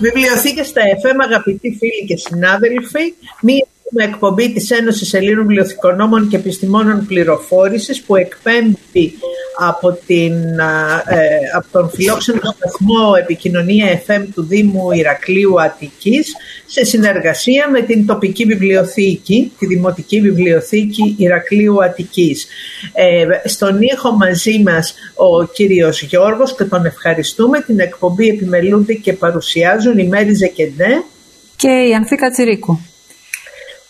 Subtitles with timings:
[0.00, 7.06] Βιβλιοθήκες στα FM, αγαπητοί φίλοι και συνάδελφοι, μία εκπομπή της Ένωσης Ελλήνων Βιβλιοθηκονόμων και Επιστημόνων
[7.06, 9.18] Πληροφόρησης που εκπέμπει
[9.58, 10.32] από, την,
[11.08, 16.32] ε, από τον φιλόξενο σταθμό επικοινωνία FM του Δήμου Ηρακλείου Αττικής
[16.66, 22.46] σε συνεργασία με την τοπική βιβλιοθήκη, τη Δημοτική Βιβλιοθήκη Ηρακλείου Αττικής.
[22.92, 27.60] Ε, στον ήχο μαζί μας ο κύριος Γιώργος και τον ευχαριστούμε.
[27.60, 31.02] Την εκπομπή επιμελούνται και παρουσιάζουν η Μέρη Ζεκεντέ
[31.56, 32.78] και η Ανθή Κατσιρίκου.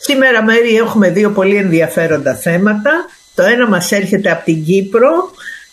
[0.07, 2.91] Σήμερα Μέρη έχουμε δύο πολύ ενδιαφέροντα θέματα.
[3.35, 5.31] Το ένα μας έρχεται από την Κύπρο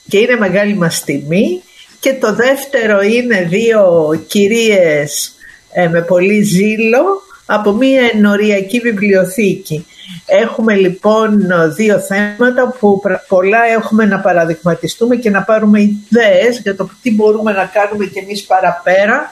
[0.08, 1.62] και είναι μεγάλη μας τιμή
[2.00, 3.84] και το δεύτερο είναι δύο
[4.28, 5.36] κυρίες
[5.72, 9.86] ε, με πολύ ζήλο από μια ενοριακή βιβλιοθήκη.
[10.26, 11.40] Έχουμε λοιπόν
[11.76, 17.52] δύο θέματα που πολλά έχουμε να παραδειγματιστούμε και να πάρουμε ιδέες για το τι μπορούμε
[17.52, 19.31] να κάνουμε κι εμείς παραπέρα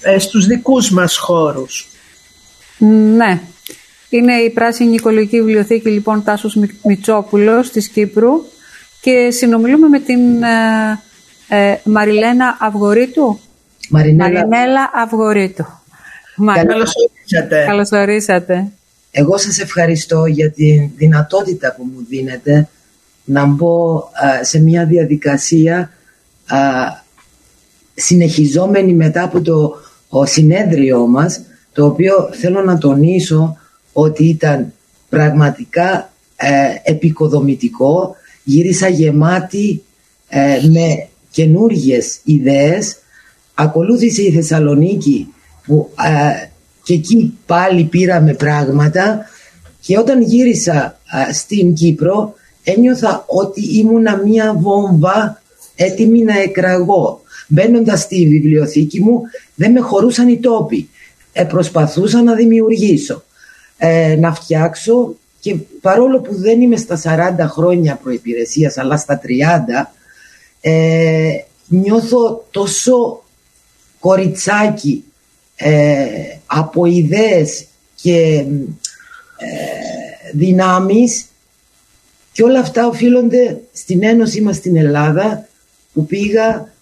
[0.00, 1.86] ε, στους δικούς μας χώρους.
[3.16, 3.40] Ναι.
[4.12, 8.30] Είναι η Πράσινη Οικολογική Βιβλιοθήκη λοιπόν Τάσος Μητσόπουλος της Κύπρου
[9.00, 13.38] και συνομιλούμε με την ε, ε Μαριλένα Αυγορίτου.
[13.90, 15.64] Μαρινέλα Αυγορίτου.
[16.54, 17.64] Καλώς ορίσατε.
[17.66, 18.66] Καλώς ορίσατε.
[19.10, 22.68] Εγώ σας ευχαριστώ για τη δυνατότητα που μου δίνετε
[23.24, 24.02] να μπω
[24.42, 25.90] σε μια διαδικασία
[27.94, 29.80] συνεχιζόμενη μετά από το
[30.24, 31.40] συνέδριο μας
[31.72, 33.56] το οποίο θέλω να τονίσω
[33.92, 34.72] ότι ήταν
[35.08, 36.50] πραγματικά ε,
[36.82, 39.82] επικοδομητικό γύρισα γεμάτη
[40.28, 42.96] ε, με καινούργιες ιδέες
[43.54, 45.28] ακολούθησε η Θεσσαλονίκη
[45.66, 46.48] που ε,
[46.82, 49.26] και εκεί πάλι πήραμε πράγματα
[49.80, 50.98] και όταν γύρισα
[51.32, 55.42] στην Κύπρο ένιωθα ότι ήμουνα μία βόμβα
[55.74, 57.20] έτοιμη να εκραγώ.
[57.48, 59.20] Μπαίνοντας στη βιβλιοθήκη μου
[59.54, 60.88] δεν με χωρούσαν οι τόποι.
[61.32, 63.24] Ε, προσπαθούσα να δημιουργήσω,
[63.84, 67.00] ε, να φτιάξω και παρόλο που δεν είμαι στα
[67.40, 69.20] 40 χρόνια προϋπηρεσίας αλλά στα
[69.84, 69.90] 30
[70.60, 71.30] ε,
[71.66, 73.22] νιώθω τόσο
[73.98, 75.04] κοριτσάκι
[75.56, 76.04] ε,
[76.46, 78.44] από ιδέες και
[79.36, 81.26] ε, δυνάμεις.
[82.32, 85.48] Και όλα αυτά οφείλονται στην Ένωση μας στην Ελλάδα
[85.92, 86.72] που πήγα,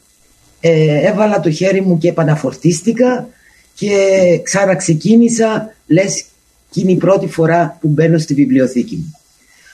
[0.61, 3.29] ε, έβαλα το χέρι μου και επαναφορτίστηκα
[3.75, 3.97] και
[4.43, 6.25] ξαναξεκίνησα λες
[6.71, 9.15] και είναι η πρώτη φορά που μπαίνω στη βιβλιοθήκη μου.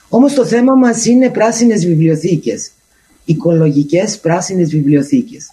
[0.09, 2.71] Όμως το θέμα μας είναι πράσινες βιβλιοθήκες,
[3.25, 5.51] οικολογικές πράσινες βιβλιοθήκες.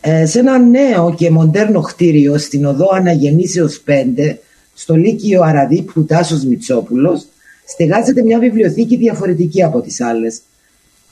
[0.00, 4.38] Ε, σε ένα νέο και μοντέρνο κτίριο στην οδό Αναγεννήσεως 5
[4.74, 7.26] στο Λύκειο Αραδίπου Τάσος Μητσόπουλος
[7.66, 10.40] στεγάζεται μια βιβλιοθήκη διαφορετική από τις άλλες.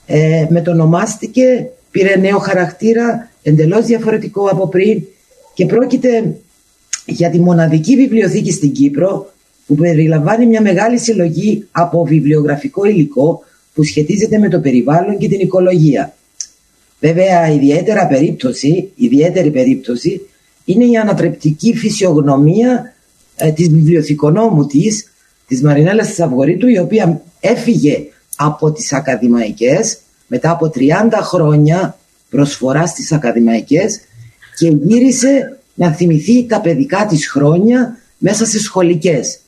[0.07, 5.03] Ε, μετονομάστηκε, πήρε νέο χαρακτήρα, εντελώς διαφορετικό από πριν
[5.55, 6.37] και πρόκειται
[7.07, 9.33] για τη μοναδική βιβλιοθήκη στην Κύπρο
[9.67, 13.43] που περιλαμβάνει μια μεγάλη συλλογή από βιβλιογραφικό υλικό
[13.75, 16.15] που σχετίζεται με το περιβάλλον και την οικολογία.
[17.01, 20.21] Βέβαια, ιδιαίτερα περίπτωση, ιδιαίτερη περίπτωση
[20.65, 22.95] είναι η ανατρεπτική φυσιογνωμία
[23.37, 25.13] ε, της βιβλιοθηκονόμου της,
[25.47, 27.99] της Μαρινέλας της Αυγορίτου, η οποία έφυγε
[28.37, 30.83] από τις ακαδημαϊκές μετά από 30
[31.21, 31.99] χρόνια
[32.31, 34.01] προσφοράς στις ακαδημαϊκές
[34.59, 39.39] και γύρισε να θυμηθεί τα παιδικά της χρόνια μέσα σε σχολικές.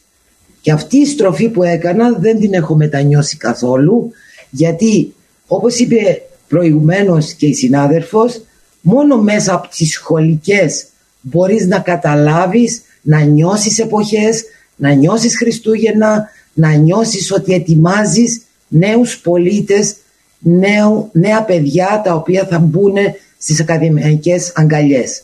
[0.61, 4.11] Και αυτή η στροφή που έκανα δεν την έχω μετανιώσει καθόλου
[4.51, 5.15] γιατί
[5.47, 8.43] όπως είπε προηγουμένως και η συνάδελφος
[8.81, 10.87] μόνο μέσα από τις σχολικές
[11.21, 14.45] μπορείς να καταλάβεις, να νιώσεις εποχές,
[14.77, 19.97] να νιώσεις Χριστούγεννα, να νιώσεις ότι ετοιμάζεις νέους πολίτες,
[20.39, 22.95] νέου, νέα παιδιά τα οποία θα μπουν
[23.39, 25.23] στις ακαδημαϊκές αγκαλιές.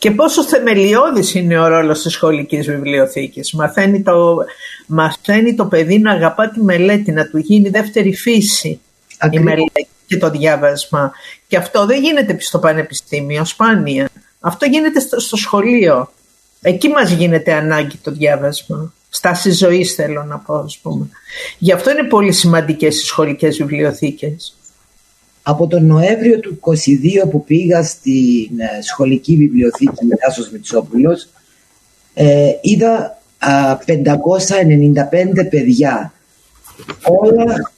[0.00, 3.52] Και πόσο θεμελιώδης είναι ο ρόλος της σχολικής βιβλιοθήκης.
[3.52, 4.36] Μαθαίνει το,
[4.86, 8.80] μαθαίνει το παιδί να αγαπά τη μελέτη, να του γίνει δεύτερη φύση
[9.30, 11.12] η μελέτη και το διάβασμα.
[11.48, 14.08] Και αυτό δεν γίνεται στο πανεπιστήμιο, σπάνια.
[14.40, 16.12] Αυτό γίνεται στο, σχολείο.
[16.60, 18.92] Εκεί μας γίνεται ανάγκη το διάβασμα.
[19.08, 21.08] Στάση ζωής θέλω να πω, ας πούμε.
[21.58, 24.54] Γι' αυτό είναι πολύ σημαντικές οι σχολικές βιβλιοθήκες.
[25.42, 31.28] Από τον Νοέμβριο του 22 που πήγα στην ε, σχολική βιβλιοθήκη με Τάσος Μητσόπουλος
[32.14, 33.18] ε, είδα
[33.86, 36.12] 595 παιδιά.
[37.02, 37.72] Όλα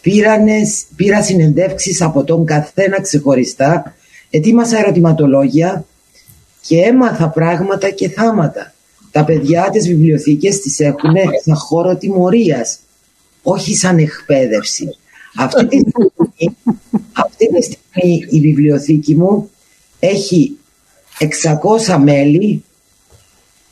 [0.00, 0.56] πήρανε,
[0.96, 3.94] πήρα συνεντεύξεις από τον καθένα ξεχωριστά,
[4.30, 5.84] ετοίμασα ερωτηματολόγια
[6.60, 8.72] και έμαθα πράγματα και θάματα.
[9.10, 11.14] Τα παιδιά της βιβλιοθήκες τις έχουν
[11.44, 12.78] σαν χώρο τιμωρίας,
[13.42, 14.96] όχι σαν εκπαίδευση.
[15.36, 16.56] Αυτή τη στιγμή,
[17.12, 19.50] αυτή τη στιγμή η βιβλιοθήκη μου
[19.98, 20.58] έχει
[21.88, 22.64] 600 μέλη,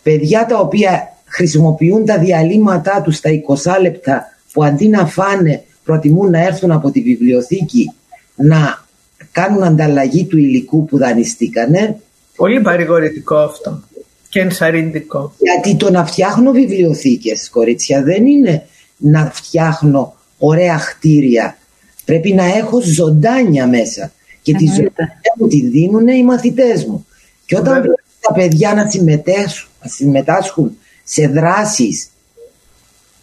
[0.03, 3.31] παιδιά τα οποία χρησιμοποιούν τα διαλύματά τους στα
[3.77, 7.93] 20 λεπτά που αντί να φάνε προτιμούν να έρθουν από τη βιβλιοθήκη
[8.35, 8.85] να
[9.33, 12.01] κάνουν ανταλλαγή του υλικού που δανειστήκανε.
[12.37, 13.83] Πολύ παρηγορητικό αυτό
[14.29, 15.33] και ενθαρρυντικό.
[15.39, 18.67] Γιατί το να φτιάχνω βιβλιοθήκες, κορίτσια, δεν είναι
[18.97, 20.16] να φτιάχνω
[20.47, 21.57] ωραία χτίρια.
[22.05, 24.13] Πρέπει να έχω ζωντάνια μέσα.
[24.43, 27.07] Και τη ζωντάνια μου τη δίνουν οι μαθητές μου.
[27.47, 32.11] Και όταν βλέπω τα παιδιά να συμμετάσχουν, να συμμετάσχουν σε δράσεις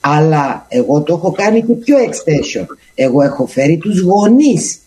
[0.06, 2.66] αλλά εγώ το έχω κάνει και πιο extension.
[2.96, 4.80] Εγώ έχω φέρει τους γονείς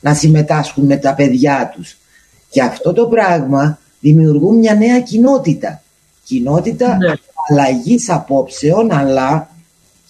[0.00, 1.96] να συμμετάσχουν με τα παιδιά τους.
[2.48, 5.82] Και αυτό το πράγμα δημιουργούν μια νέα κοινότητα.
[6.24, 7.12] Κοινότητα ναι.
[7.48, 9.49] αλλαγής απόψεων αλλά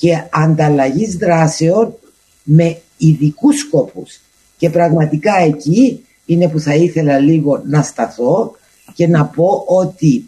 [0.00, 1.94] και ανταλλαγής δράσεων
[2.43, 4.20] με ειδικούς σκόπους.
[4.56, 8.56] Και πραγματικά εκεί είναι που θα ήθελα λίγο να σταθώ
[8.94, 10.25] και να πω ότι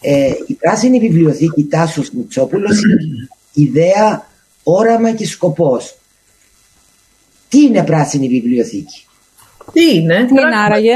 [0.00, 4.26] ε, η Πράσινη Βιβλιοθήκη Τάσος Μητσόπουλος είναι ιδέα,
[4.62, 5.96] όραμα και σκοπός.
[7.48, 9.06] Τι είναι Πράσινη Βιβλιοθήκη;
[9.72, 10.92] Τι είναι; Τι είναι άραγε;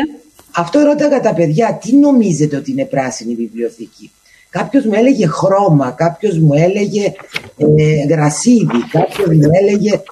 [0.55, 4.11] Αυτό ρώταγα τα παιδιά, τι νομίζετε ότι είναι πράσινη βιβλιοθήκη;
[4.57, 7.13] Κάποιος μου έλεγε χρώμα, κάποιος μου έλεγε
[7.57, 10.03] ε, γρασίδι, κάποιος μου έλεγε...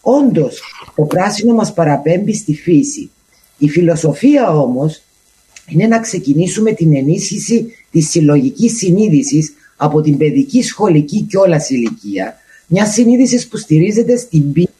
[0.00, 0.62] Όντως,
[0.96, 3.10] το πράσινο μας παραπέμπει στη φύση.
[3.58, 5.02] Η φιλοσοφία όμως
[5.66, 12.36] είναι να ξεκινήσουμε την ενίσχυση της συλλογικής συνείδησης από την παιδική, σχολική και όλα ηλικία.
[12.66, 14.72] Μια συνείδηση που στηρίζεται στην πίστη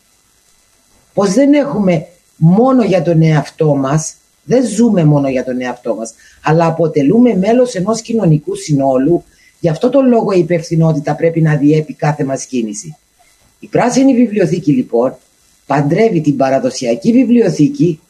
[1.15, 2.07] πως δεν έχουμε
[2.37, 4.15] μόνο για τον εαυτό μας,
[4.45, 9.25] δεν ζούμε μόνο για τον εαυτό μας, αλλά αποτελούμε μέλος ενός κοινωνικού συνόλου.
[9.61, 12.97] Γι' αυτό το λόγο η υπευθυνότητα πρέπει να διέπει κάθε μας κίνηση.
[13.59, 15.17] Η πράσινη βιβλιοθήκη λοιπόν
[15.67, 18.01] παντρεύει την παραδοσιακή βιβλιοθήκη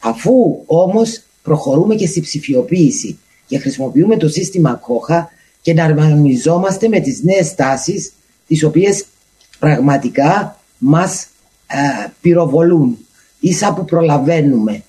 [0.00, 5.30] αφού όμως προχωρούμε και στη ψηφιοποίηση και χρησιμοποιούμε το σύστημα κόχα
[5.60, 8.12] και να αρμανιζόμαστε με τις νέες τάσεις
[8.46, 9.04] τις οποίες
[9.58, 11.28] πραγματικά μας
[11.66, 12.98] ε, πυροβολούν
[13.40, 14.82] ίσα που προλαβαίνουμε.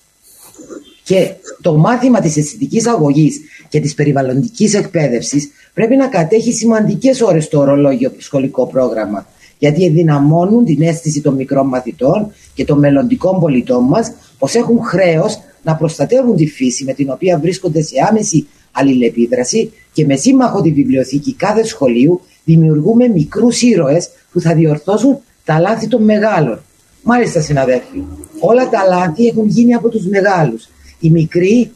[1.10, 7.44] Και το μάθημα της αισθητικής αγωγής και της περιβαλλοντικής εκπαίδευσης πρέπει να κατέχει σημαντικές ώρες
[7.44, 9.26] στο ορολόγιο σχολικό πρόγραμμα
[9.58, 15.40] γιατί ενδυναμώνουν την αίσθηση των μικρών μαθητών και των μελλοντικών πολιτών μας πως έχουν χρέος
[15.62, 20.72] να προστατεύουν τη φύση με την οποία βρίσκονται σε άμεση αλληλεπίδραση και με σύμμαχο τη
[20.72, 26.62] βιβλιοθήκη κάθε σχολείου δημιουργούμε μικρούς ήρωες που θα διορθώσουν τα λάθη των μεγάλων.
[27.02, 28.04] Μάλιστα συναδέλφοι,
[28.40, 30.68] όλα τα λάθη έχουν γίνει από τους μεγάλους.
[31.00, 31.72] Οι μικροί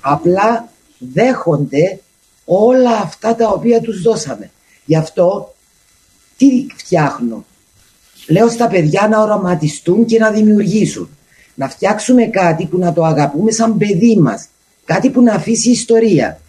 [0.00, 2.00] απλά δέχονται
[2.44, 4.50] όλα αυτά τα οποία τους δώσαμε.
[4.84, 5.54] Γι' αυτό
[6.36, 7.44] τι φτιάχνω;
[8.28, 11.08] Λέω στα παιδιά να οραματιστούν και να δημιουργήσουν.
[11.54, 14.48] Να φτιάξουμε κάτι που να το αγαπούμε σαν παιδί μας.
[14.84, 16.40] Κάτι που να αφήσει ιστορία.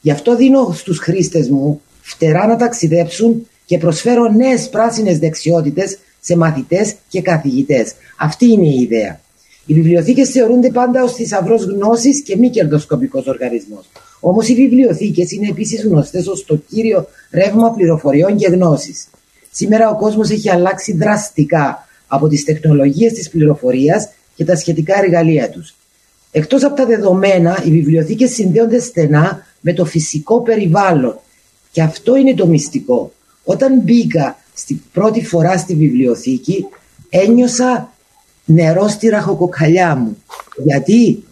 [0.00, 6.36] Γι' αυτό δίνω στους χρήστες μου φτερά να ταξιδέψουν και προσφέρω νέες πράσινες δεξιότητες σε
[6.36, 7.92] μαθητές και καθηγητές.
[8.16, 9.20] Αυτή είναι η ιδέα.
[9.70, 13.90] Οι βιβλιοθήκες θεωρούνται πάντα ως θησαυρός γνώσης και μη κερδοσκοπικός οργανισμός.
[14.20, 19.06] Όμως οι βιβλιοθήκες είναι επίσης γνωστές ως το κύριο ρεύμα πληροφοριών και γνώσης.
[19.50, 25.50] Σήμερα ο κόσμος έχει αλλάξει δραστικά από τις τεχνολογίες της πληροφορίας και τα σχετικά εργαλεία
[25.50, 25.74] τους.
[26.30, 31.18] Εκτός από τα δεδομένα, οι βιβλιοθήκες συνδέονται στενά με το φυσικό περιβάλλον.
[31.70, 33.12] Και αυτό είναι το μυστικό.
[33.44, 36.66] Όταν μπήκα στη πρώτη φορά στη βιβλιοθήκη,
[37.08, 37.92] ένιωσα
[38.50, 40.22] νερό στη ραχοκοκαλιά μου.
[40.64, 41.24] Γιατί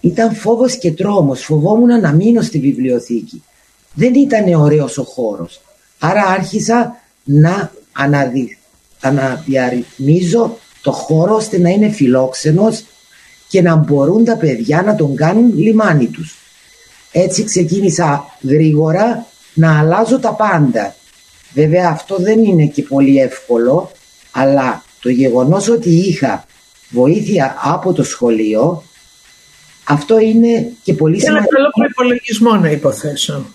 [0.00, 1.44] ήταν φόβος και τρόμος.
[1.44, 3.42] Φοβόμουν να μείνω στη βιβλιοθήκη.
[3.94, 5.60] Δεν ήταν ωραίος ο χώρος.
[5.98, 8.58] Άρα άρχισα να αναδει...
[9.00, 12.84] αναδιαρρυθμίζω το χώρο ώστε να είναι φιλόξενος
[13.48, 16.36] και να μπορούν τα παιδιά να τον κάνουν λιμάνι τους.
[17.12, 20.94] Έτσι ξεκίνησα γρήγορα να αλλάζω τα πάντα.
[21.54, 23.90] Βέβαια αυτό δεν είναι και πολύ εύκολο,
[24.30, 26.46] αλλά το γεγονός ότι είχα
[26.90, 28.82] βοήθεια από το σχολείο,
[29.84, 31.44] αυτό είναι και πολύ σημαντικό.
[31.56, 33.46] Ένα καλό προπολογισμό να υποθέσω.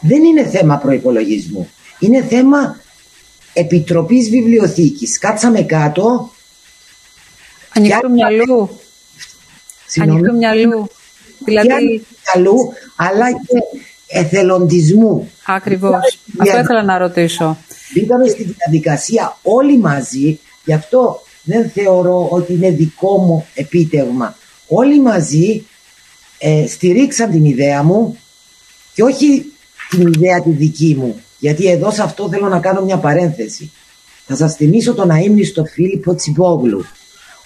[0.00, 1.70] Δεν είναι θέμα προϋπολογισμού.
[1.98, 2.80] Είναι θέμα
[3.52, 5.18] επιτροπής βιβλιοθήκης.
[5.18, 6.30] Κάτσαμε κάτω.
[7.74, 8.80] Ανοιχτού μυαλού.
[10.00, 10.88] Ανοιχτού μυαλού.
[11.44, 12.06] Δηλαδή...
[12.34, 12.56] μυαλού,
[12.96, 13.58] αλλά και
[14.06, 15.30] εθελοντισμού.
[15.46, 16.18] Ακριβώς.
[16.38, 17.56] Αυτό ήθελα να ρωτήσω.
[17.94, 24.36] Μπήκαμε στη διαδικασία όλοι μαζί, γι' αυτό δεν θεωρώ ότι είναι δικό μου επίτευγμα.
[24.68, 25.64] Όλοι μαζί
[26.38, 28.18] ε, στηρίξαν την ιδέα μου
[28.94, 29.44] και όχι
[29.90, 31.20] την ιδέα τη δική μου.
[31.38, 33.70] Γιατί εδώ σε αυτό θέλω να κάνω μια παρένθεση.
[34.26, 36.84] Θα σας θυμίσω τον αείμνηστο Φίλιππο Τσιπόγλου,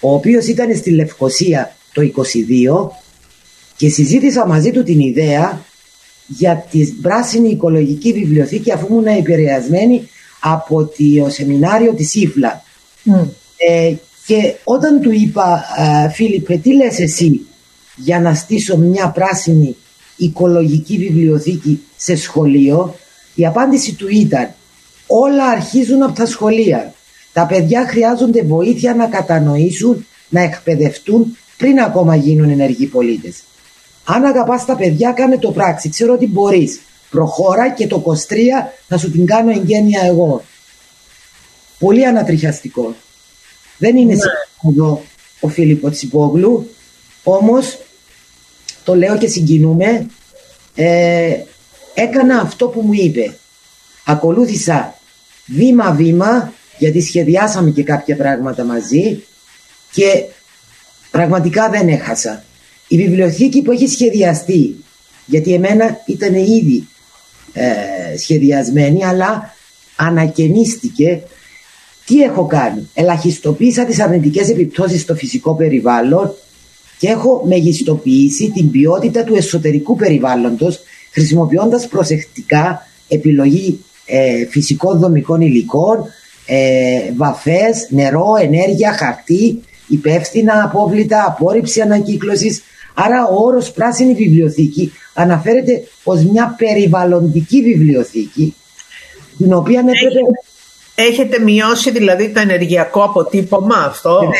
[0.01, 2.89] ο οποίος ήταν στη Λευκοσία το 22
[3.77, 5.65] και συζήτησα μαζί του την ιδέα
[6.27, 12.63] για τη πράσινη οικολογική βιβλιοθήκη αφού ήμουν επηρεασμένη από το σεμινάριο της Ήφλα.
[13.57, 13.93] Ε,
[14.25, 15.63] και όταν του είπα
[16.13, 17.45] Φίλιππε τι λες εσύ
[17.95, 19.75] για να στήσω μια πράσινη
[20.15, 22.95] οικολογική βιβλιοθήκη σε σχολείο;
[23.35, 24.53] Η απάντηση του ήταν
[25.07, 26.93] όλα αρχίζουν από τα σχολεία.
[27.33, 33.43] Τα παιδιά χρειάζονται βοήθεια να κατανοήσουν, να εκπαιδευτούν πριν ακόμα γίνουν ενεργοί πολίτες.
[34.05, 35.89] Αν αγαπάς τα παιδιά, κάνε το πράξη.
[35.89, 36.79] Ξέρω ότι μπορείς.
[37.09, 40.43] Προχώρα και το 23 θα σου την κάνω εγγένεια εγώ.
[41.83, 42.95] Πολύ ανατριχιαστικό.
[43.77, 44.21] Δεν είναι ναι.
[44.71, 45.03] εδώ
[45.39, 46.69] ο Φίλιππο Τσιπόγλου,
[47.23, 47.79] όμως
[48.83, 50.05] το λέω και συγκινούμε,
[50.75, 51.35] ε,
[51.93, 53.37] έκανα αυτό που μου είπε.
[54.05, 54.95] Ακολούθησα
[55.45, 59.23] βήμα-βήμα, γιατί σχεδιάσαμε και κάποια πράγματα μαζί
[59.91, 60.23] και
[61.11, 62.43] πραγματικά δεν έχασα.
[62.87, 64.83] Η βιβλιοθήκη που έχει σχεδιαστεί,
[65.25, 66.87] γιατί εμένα ήταν ήδη
[67.53, 69.53] ε, σχεδιασμένη, αλλά
[69.95, 71.21] ανακαινίστηκε.
[72.05, 76.33] Τι έχω κάνει; Ελαχιστοποίησα τις αρνητικές επιπτώσεις στο φυσικό περιβάλλον
[76.99, 80.79] και έχω μεγιστοποιήσει την ποιότητα του εσωτερικού περιβάλλοντος
[81.11, 86.05] χρησιμοποιώντας προσεκτικά επιλογή ε, φυσικών δομικών υλικών,
[86.45, 95.83] ε, βαφές, νερό, ενέργεια, χαρτί, υπεύθυνα απόβλητα, απόρριψη ανακύκλωσης, Άρα ο όρος πράσινη βιβλιοθήκη αναφέρεται
[96.03, 98.55] ως μια περιβαλλοντική βιβλιοθήκη
[99.37, 100.19] την οποία έπρεπε...
[100.95, 104.31] Έχετε μειώσει δηλαδή το ενεργειακό αποτύπωμα αυτό;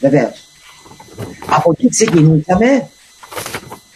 [0.00, 0.48] Βεβαίως.
[1.46, 2.88] Από εκεί ξεκινήσαμε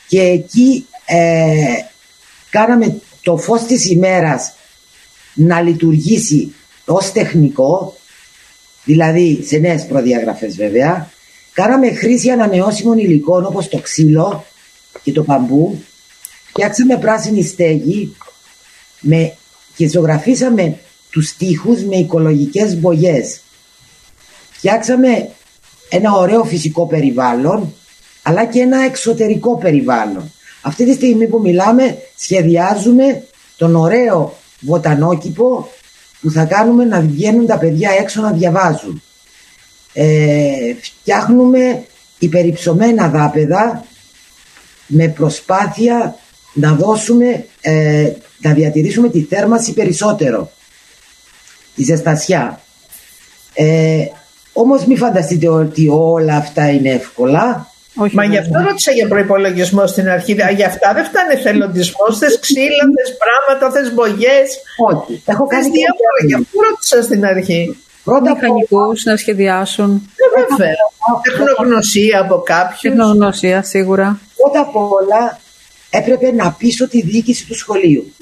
[0.08, 1.74] και εκεί ε,
[2.50, 4.52] κάναμε το φως της ημέρας
[5.34, 7.96] να λειτουργήσει ως τεχνικό
[8.84, 11.10] δηλαδή σε νέες προδιαγραφές βέβαια
[11.56, 14.44] Κάναμε χρήση ανανεώσιμων υλικών όπως το ξύλο
[15.02, 15.82] και το παμπού.
[16.48, 18.16] Φτιάξαμε πράσινη στέγη
[19.00, 19.36] με,
[19.76, 20.78] και ζωγραφίσαμε
[21.16, 23.40] τους τοίχους με οικολογικές μπογιές.
[24.50, 25.28] Φτιάξαμε
[25.88, 27.74] ένα ωραίο φυσικό περιβάλλον
[28.22, 30.32] αλλά και ένα εξωτερικό περιβάλλον.
[30.62, 33.24] Αυτή τη στιγμή που μιλάμε σχεδιάζουμε
[33.56, 35.68] τον ωραίο βοτανόκηπο
[36.20, 39.02] που θα κάνουμε να βγαίνουν τα παιδιά έξω να διαβάζουν
[39.92, 41.84] ε, φτιάχνουμε
[42.18, 43.84] υπερυψωμένα δάπεδα
[44.86, 46.16] με προσπάθεια
[46.52, 50.50] να δώσουμε, ε, να διατηρήσουμε τη θέρμαση περισσότερο,
[51.76, 52.60] τη ζεστασιά.
[53.54, 54.04] Ε,
[54.52, 57.70] όμως μην φανταστείτε ότι όλα αυτά είναι εύκολα.
[57.98, 60.32] Όχι, Μα γι' αυτό ρώτησα για προπολογισμό στην αρχή.
[60.32, 62.18] Για αυτά δεν φτάνει εθελοντισμός.
[62.18, 64.48] Θες ξύλα, θες πράγματα, θες μπογιές.
[64.90, 65.22] Όχι.
[65.24, 66.18] Έχω κάνει διάφορα.
[66.26, 70.10] Γι' αυτό ρώτησα στην αρχή; Πρώτα μηχανικούς να σχεδιάσουν.
[70.16, 70.74] Ε, βέβαια.
[71.22, 72.96] Τεχνογνωσία από κάποιον.
[72.96, 74.20] Τεχνογνωσία, σίγουρα.
[74.36, 75.38] Πρώτα απ' όλα
[75.90, 78.14] έπρεπε να πείσω τη διοίκηση του σχολείου.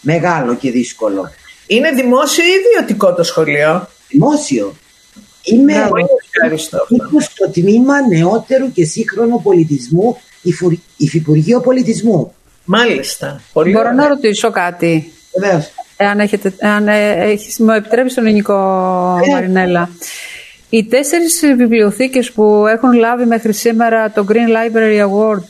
[0.00, 1.30] Μεγάλο και δύσκολο.
[1.66, 4.74] Είναι δημόσιο ή ιδιωτικό το σχολείο; Δημόσιο.
[5.42, 5.88] Είμαι
[7.20, 10.16] στο τμήμα νεότερου και σύγχρονου πολιτισμού
[10.96, 12.34] Υφυπουργείο Πολιτισμού.
[12.64, 13.40] Μάλιστα.
[13.52, 15.70] Πολύ Μπορώ να ρωτήσω κάτι; Βεβαίως.
[15.96, 18.54] Εάν, έχετε, εάν ε, έχεις, μου επιτρέψεις τον ελληνικό
[19.26, 19.30] ε.
[19.30, 19.90] Μαρινέλα.
[20.70, 25.42] Οι τέσσερις βιβλιοθήκες που έχουν λάβει μέχρι σήμερα το Green Library Award,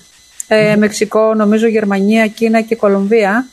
[0.48, 3.46] ε, Μεξικό, νομίζω Γερμανία, Κίνα και Κολομβία,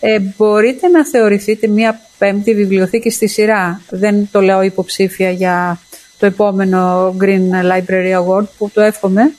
[0.00, 5.80] ε, μπορείτε να θεωρηθείτε μια πέμπτη βιβλιοθήκη στη σειρά; Δεν το λέω υποψήφια για
[6.18, 9.32] το επόμενο Green Library Award που το εύχομαι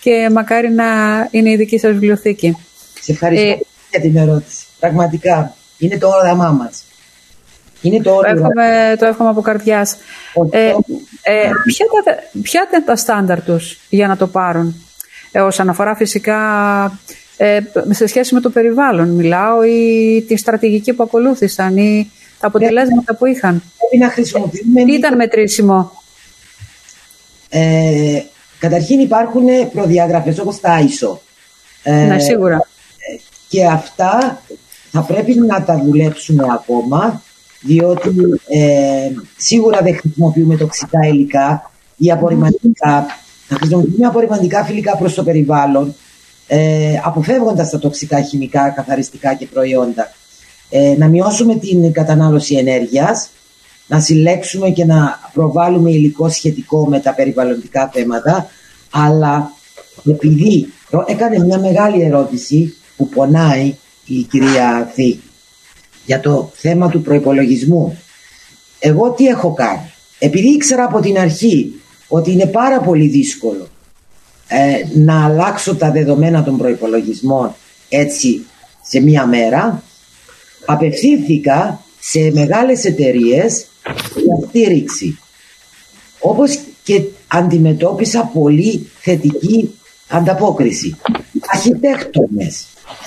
[0.00, 0.84] και μακάρι να
[1.30, 2.56] είναι η δική σας βιβλιοθήκη.
[3.00, 3.58] Σε ευχαριστώ ε,
[3.90, 4.64] για την ερώτηση.
[4.80, 5.54] Πραγματικά.
[5.78, 6.84] Είναι το όραμά μας.
[7.80, 9.96] Είναι το, το, εύχομαι, το εύχομαι από καρδιάς.
[10.50, 10.68] Ε,
[11.22, 11.86] ε, ποια,
[12.42, 14.86] ποια ήταν τα στάνταρ τους για να το πάρουν,
[15.32, 16.38] ε, όσον αφορά φυσικά
[17.36, 17.60] ε,
[17.90, 22.10] σε σχέση με το περιβάλλον, μιλάω, ή τη στρατηγική που ακολούθησαν, ή
[22.40, 24.84] τα αποτελέσματα που είχαν; Πρέπει να χρησιμοποιούμε.
[24.84, 25.92] Τι ήταν μετρήσιμο;
[27.48, 28.22] Ε,
[28.58, 31.18] καταρχήν υπάρχουν προδιαγραφές όπως τα ISO.
[31.90, 32.56] ναι, σίγουρα.
[32.56, 33.16] Ε,
[33.48, 34.42] και αυτά
[34.90, 37.22] θα πρέπει να τα δουλέψουμε ακόμα
[37.60, 38.10] διότι
[38.48, 43.06] ε, σίγουρα δεν χρησιμοποιούμε τοξικά υλικά ή απορριμματικά.
[43.48, 45.94] Θα χρησιμοποιούμε απορριμματικά φιλικά προς το περιβάλλον
[46.46, 50.12] ε, αποφεύγοντας τα τοξικά χημικά, καθαριστικά και προϊόντα.
[50.70, 53.28] Ε, να μειώσουμε την κατανάλωση ενέργειας,
[53.86, 58.50] να συλλέξουμε και να προβάλλουμε υλικό σχετικό με τα περιβαλλοντικά θέματα,
[58.90, 59.52] αλλά
[60.10, 60.72] επειδή
[61.06, 63.74] έκανε μια μεγάλη ερώτηση που πονάει
[64.06, 65.20] η κυρία Θή
[66.06, 67.98] για το θέμα του προϋπολογισμού.
[68.78, 73.68] Εγώ τι έχω κάνει; Επειδή ήξερα από την αρχή ότι είναι πάρα πολύ δύσκολο
[74.54, 77.54] ε, να αλλάξω τα δεδομένα των προϋπολογισμών
[77.88, 78.46] έτσι
[78.82, 79.82] σε μία μέρα.
[80.66, 83.66] Απευθύνθηκα σε μεγάλες εταιρείες
[84.14, 85.18] για στήριξη.
[86.18, 89.74] Όπως και αντιμετώπισα πολύ θετική
[90.08, 90.96] ανταπόκριση.
[91.52, 92.66] Αρχιτέκτονες.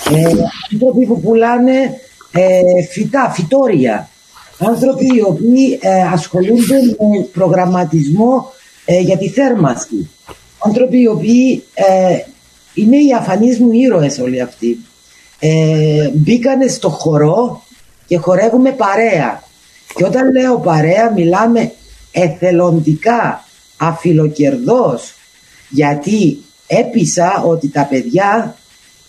[0.10, 0.24] Ε,
[0.72, 2.00] άνθρωποι που πουλάνε
[2.32, 4.10] ε, φυτά, φυτόρια.
[4.58, 8.51] Άνθρωποι οι οποίοι ε, ασχολούνται με προγραμματισμό
[8.86, 10.10] ε, για τη θέρμανση
[10.60, 12.18] άνθρωποι οι οποίοι ε,
[12.74, 14.80] είναι οι αφανείς μου ήρωες όλοι αυτοί.
[15.40, 17.64] Ε, μπήκανε στο χορό
[18.08, 19.44] και χορεύουμε παρέα.
[19.96, 21.72] Και όταν λέω παρέα μιλάμε
[22.12, 23.44] εθελοντικά
[23.78, 25.14] αφιλοκερδός
[25.70, 26.38] γιατί
[26.68, 28.56] έπεισα ότι τα παιδιά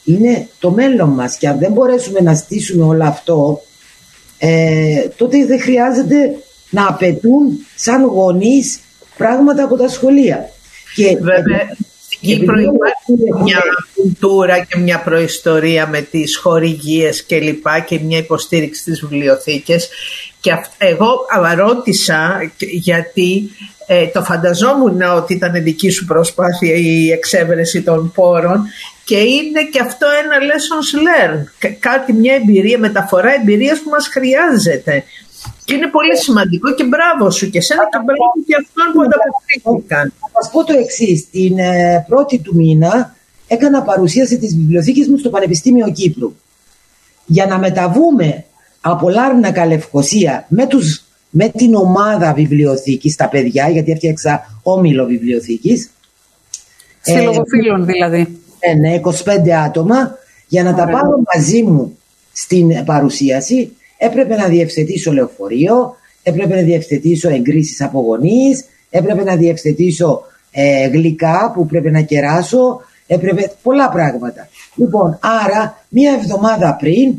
[0.04, 1.36] είναι το μέλλον μας.
[1.36, 3.62] Και αν δεν μπορέσουμε να στήσουμε όλο αυτό
[4.38, 6.36] ε, τότε δεν χρειάζεται
[6.70, 8.80] να απαιτούν σαν γονείς
[9.16, 10.50] πράγματα από τα σχολεία.
[10.94, 13.62] Και Βέβαια, στην Κύπρο υπάρχει μια
[13.94, 19.88] κουλτούρα και μια προϊστορία με τις χορηγίες και λοιπά και μια υποστήριξη στις βιβλιοθήκες
[20.40, 21.26] και εγώ
[21.56, 23.50] ρώτησα γιατί
[23.86, 28.64] ε, το φανταζόμουν ότι ήταν δική σου προσπάθεια η εξέβρεση των πόρων
[29.04, 35.04] και είναι και αυτό ένα lessons learned, κάτι, μια εμπειρία, μεταφορά εμπειρίας που μας χρειάζεται.
[35.68, 40.12] Και είναι πολύ σημαντικό και μπράβο σου και σένα και μπράβο και αυτόν που ανταποκρίθηκαν.
[40.20, 41.30] Θα σας πω το εξής.
[41.30, 46.34] Την ε, πρώτη του μήνα έκανα παρουσίαση της βιβλιοθήκης μου στο Πανεπιστήμιο Κύπρου.
[47.26, 48.44] Για να μεταβούμε
[48.80, 55.90] από Λάρνακα Λευκοσία με, τους, με την ομάδα βιβλιοθήκης, τα παιδιά, γιατί έφτιαξα όμιλο βιβλιοθήκης.
[57.00, 58.40] Συλλογοφίλων ε, δηλαδή.
[58.58, 60.18] Ε, ναι, 25 άτομα.
[60.46, 61.98] Για να τα πάρω μαζί μου
[62.32, 70.22] στην παρουσίαση έπρεπε να διευθετήσω λεωφορείο, έπρεπε να διευθετήσω εγκρίσεις από γονείς, έπρεπε να διευθετήσω
[70.50, 74.48] ε, γλυκά που πρέπει να κεράσω, έπρεπε πολλά πράγματα.
[74.74, 77.14] Λοιπόν, άρα μία εβδομάδα πριν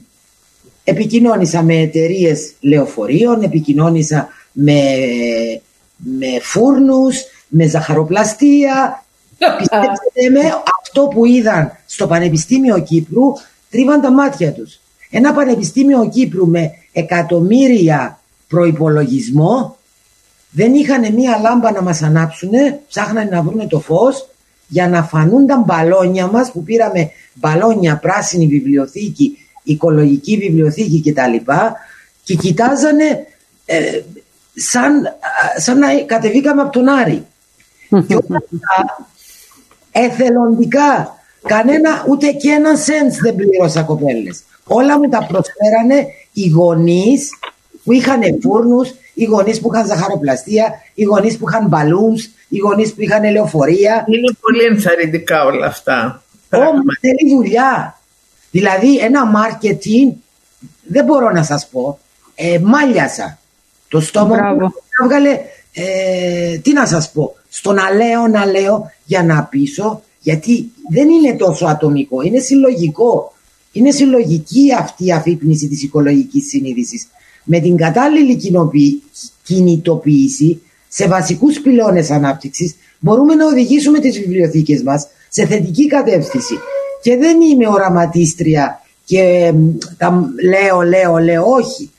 [0.84, 4.82] επικοινώνησα με εταιρείες λεωφορείων, επικοινώνησα με,
[5.96, 9.04] με φούρνους, με ζαχαροπλαστεία.
[9.38, 10.40] Πιστέψτε με,
[10.82, 13.24] αυτό που είδαν στο Πανεπιστήμιο Κύπρου
[13.70, 14.80] τρίβαν τα μάτια τους.
[15.10, 19.78] Ένα Πανεπιστήμιο Κύπρου με εκατομμύρια προϋπολογισμό
[20.52, 22.52] δεν είχαν μία λάμπα να μας ανάψουν,
[22.88, 24.28] ψάχνανε να βρουν το φως
[24.68, 31.52] για να φανούν τα μπαλόνια μας που πήραμε μπαλόνια, πράσινη βιβλιοθήκη, οικολογική βιβλιοθήκη κτλ.
[32.24, 33.28] Και κοιτάζανε
[33.66, 34.02] ε,
[34.54, 35.04] σαν,
[35.58, 37.26] σαν να κατεβήκαμε από τον Άρη.
[37.90, 39.08] και όλα αυτά
[39.92, 41.18] εθελοντικά
[41.48, 44.44] κανένα ούτε και ένα σέντ δεν πλήρωσα κοπέλες.
[44.72, 47.30] Όλα μου τα προσφέρανε οι γονείς
[47.84, 52.16] που είχαν φούρνους, οι γονείς που είχαν ζαχαροπλαστεία, οι γονείς που είχαν μπαλούν,
[52.48, 54.06] οι γονείς που είχαν λεωφορεία.
[54.08, 56.24] Είναι πολύ ενθαρρυντικά όλα αυτά.
[56.50, 58.00] Όμως θέλει δουλειά.
[58.52, 60.14] Δηλαδή ένα marketing
[60.84, 62.00] δεν μπορώ να σας πω,
[62.36, 63.40] ε, μάλιασα.
[63.88, 65.40] Το στόμα μου έβγαλε,
[65.74, 71.10] ε, τι να σας πω, στο να λέω, να λέω για να πείσω, γιατί δεν
[71.10, 73.34] είναι τόσο ατομικό, είναι συλλογικό.
[73.72, 77.08] Είναι συλλογική αυτή η αφύπνιση της οικολογικής συνείδησης.
[77.44, 78.40] Με την κατάλληλη
[79.44, 86.54] κινητοποίηση σε βασικούς πυλώνες ανάπτυξης μπορούμε να οδηγήσουμε τις βιβλιοθήκες μας σε θετική κατεύθυνση.
[87.02, 89.54] Και δεν είμαι οραματίστρια και
[89.98, 91.92] τα λέω, λέω, λέω, όχι.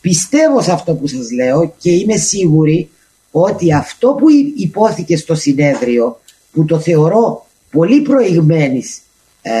[0.00, 2.90] Πιστεύω σε αυτό που σας λέω και είμαι σίγουρη
[3.30, 6.20] ότι αυτό που υπόθηκε στο συνέδριο
[6.52, 8.98] που το θεωρώ πολύ προηγμένης
[9.42, 9.52] ε,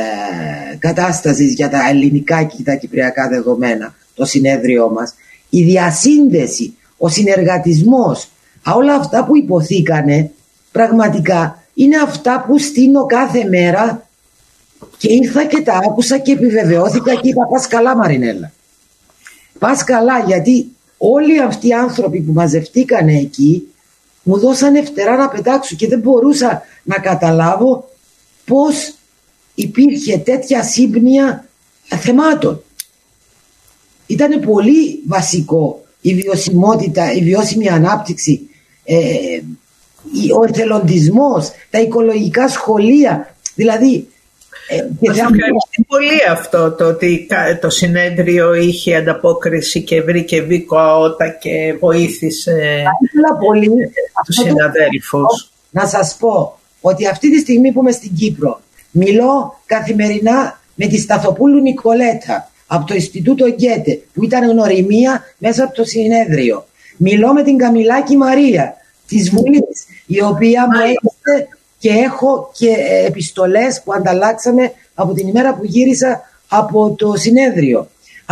[0.78, 5.14] κατάστασης για τα ελληνικά και τα κυπριακά δεδομένα το συνέδριό μας.
[5.48, 8.28] Η διασύνδεση, ο συνεργατισμός.
[8.74, 10.30] Όλα αυτά που υποθήκανε
[10.72, 14.06] πραγματικά είναι αυτά που στείνω κάθε μέρα
[14.98, 18.52] και ήρθα και τα άκουσα και επιβεβαιώθηκα και είπα πας καλά Μαρινέλα.
[19.58, 23.66] Πας καλά γιατί όλοι αυτοί οι άνθρωποι που μαζευτήκανε εκεί
[24.22, 27.88] μου δώσανε φτερά να πετάξω και δεν μπορούσα να καταλάβω
[28.44, 28.94] πώς
[29.54, 31.48] υπήρχε τέτοια σύμπνοια
[31.88, 32.62] θεμάτων.
[34.06, 38.50] Ήταν πολύ βασικό η βιωσιμότητα, η βιώσιμη ανάπτυξη,
[38.84, 38.96] ε,
[40.38, 43.34] ο εθελοντισμός, τα οικολογικά σχολεία.
[43.54, 44.06] Δηλαδή
[44.68, 47.26] ε, Μας ευχαριστεί πολύ αυτό το ότι
[47.60, 52.84] το συνέδριο είχε ανταπόκριση και βρήκε βίκο αότα και βοήθησε
[53.46, 53.70] πολύ
[54.26, 55.50] τους συναδέλφους.
[55.70, 58.60] Να σας πω ότι αυτή τη στιγμή που είμαι στην Κύπρο
[58.92, 65.74] μιλώ καθημερινά με τη Σταθοπούλου Νικολέτα από το Ινστιτούτο Γκέτε που ήταν γνωριμία μέσα από
[65.74, 66.66] το συνέδριο.
[66.96, 68.76] Μιλώ με την Καμιλάκη Μαρία
[69.06, 75.28] της Βουλής η οποία μου έδωσε και έχω και ε, επιστολές που ανταλλάξαμε από την
[75.28, 77.88] ημέρα που γύρισα από το συνέδριο.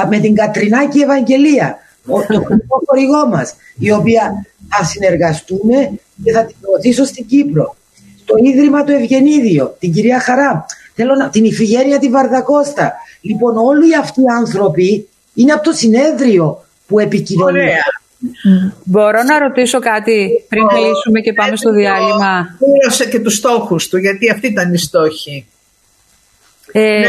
[0.08, 5.90] Με την Κατρινάκη Ευαγγελία το χορηγό μας η οποία θα συνεργαστούμε
[6.24, 7.76] και θα την προωθήσω στην Κύπρο
[8.30, 13.96] το Ίδρυμα του Ευγενίδιο την κυρία Χαρά θέλω να, την Ιφηγένεια τη Βαρδακώστα λοιπόν όλοι
[13.96, 17.68] αυτοί οι άνθρωποι είναι από το συνέδριο που επικοινωνούν
[18.84, 23.98] Μπορώ να ρωτήσω κάτι πριν κλείσουμε και πάμε στο διάλειμμα; Πλήρωσε και τους στόχους του,
[23.98, 25.46] γιατί αυτή ήταν η στόχη.
[26.72, 27.06] Ε, ναι.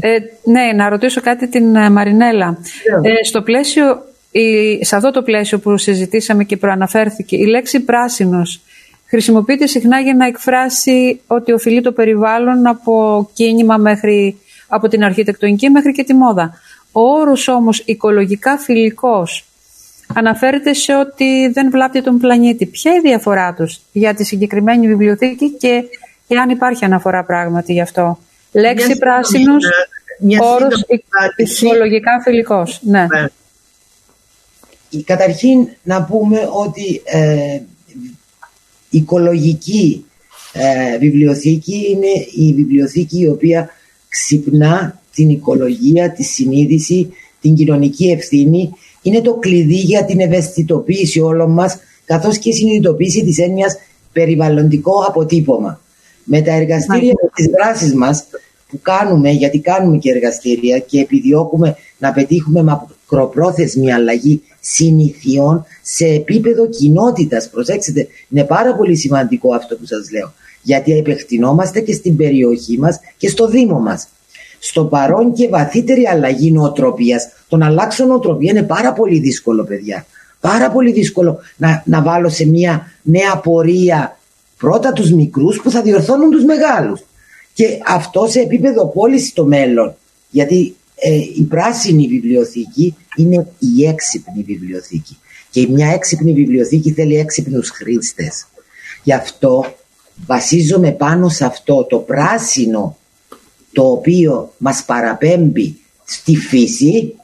[0.00, 2.58] Ε, ναι, να ρωτήσω κάτι την ε, Μαρινέλα.
[3.00, 3.08] Ναι.
[3.08, 8.60] Ε, στο πλαίσιο, η, σε αυτό το πλαίσιο που συζητήσαμε και προαναφέρθηκε, η λέξη πράσινος
[9.06, 14.38] χρησιμοποιείται συχνά για να εκφράσει ότι οφειλεί το περιβάλλον από κίνημα μέχρι,
[14.68, 16.58] από την αρχιτεκτονική μέχρι και τη μόδα.
[16.92, 19.44] Ο όρος όμως οικολογικά φιλικός
[20.14, 22.66] αναφέρεται σε ότι δεν βλάπτει τον πλανήτη.
[22.66, 25.82] Ποια είναι η διαφορά τους για τη συγκεκριμένη βιβλιοθήκη και
[26.28, 28.18] εάν υπάρχει αναφορά πράγματι γι' αυτό;
[28.52, 29.64] Λέξη μια πράσινος,
[30.40, 30.84] όρος
[31.36, 32.80] οικολογικά φιλικός.
[32.82, 33.06] Ναι.
[33.06, 33.26] ναι.
[35.04, 37.60] Καταρχήν να πούμε ότι ε,
[38.96, 40.04] οικολογική
[40.52, 43.70] ε, βιβλιοθήκη είναι η βιβλιοθήκη η οποία
[44.08, 48.70] ξυπνά την οικολογία, τη συνείδηση, την κοινωνική ευθύνη
[49.02, 53.76] είναι το κλειδί για την ευαισθητοποίηση όλων μας καθώς και η συνειδητοποίηση της έννοιας
[54.12, 55.80] περιβαλλοντικό αποτύπωμα.
[56.24, 58.24] Με τα εργαστήρια της δράσης μας
[58.68, 62.62] που κάνουμε, γιατί κάνουμε και εργαστήρια και επιδιώκουμε να πετύχουμε
[63.14, 67.48] μακροπρόθεσμη αλλαγή συνηθιών σε επίπεδο κοινότητας.
[67.48, 70.32] Προσέξτε, είναι πάρα πολύ σημαντικό αυτό που σας λέω.
[70.62, 74.08] Γιατί επεκτηνόμαστε και στην περιοχή μας και στο Δήμο μας
[74.58, 77.28] στο παρόν και βαθύτερη αλλαγή νοοτροπίας.
[77.48, 80.06] Το να αλλάξω νοοτροπία είναι πάρα πολύ δύσκολο, παιδιά.
[80.40, 84.18] Πάρα πολύ δύσκολο να, να βάλω σε μια νέα πορεία
[84.58, 87.00] πρώτα τους μικρούς που θα διορθώνουν τους μεγάλους.
[87.52, 89.94] Και αυτό σε επίπεδο πόλης στο μέλλον.
[90.30, 95.18] Γιατί ε, η πράσινη βιβλιοθήκη είναι η έξυπνη βιβλιοθήκη.
[95.50, 98.46] Και μια έξυπνη βιβλιοθήκη θέλει έξυπνους χρήστες.
[99.02, 99.74] Γι' αυτό
[100.26, 102.96] βασίζομαι πάνω σε αυτό το πράσινο
[103.72, 107.14] το οποίο μας παραπέμπει στη φύση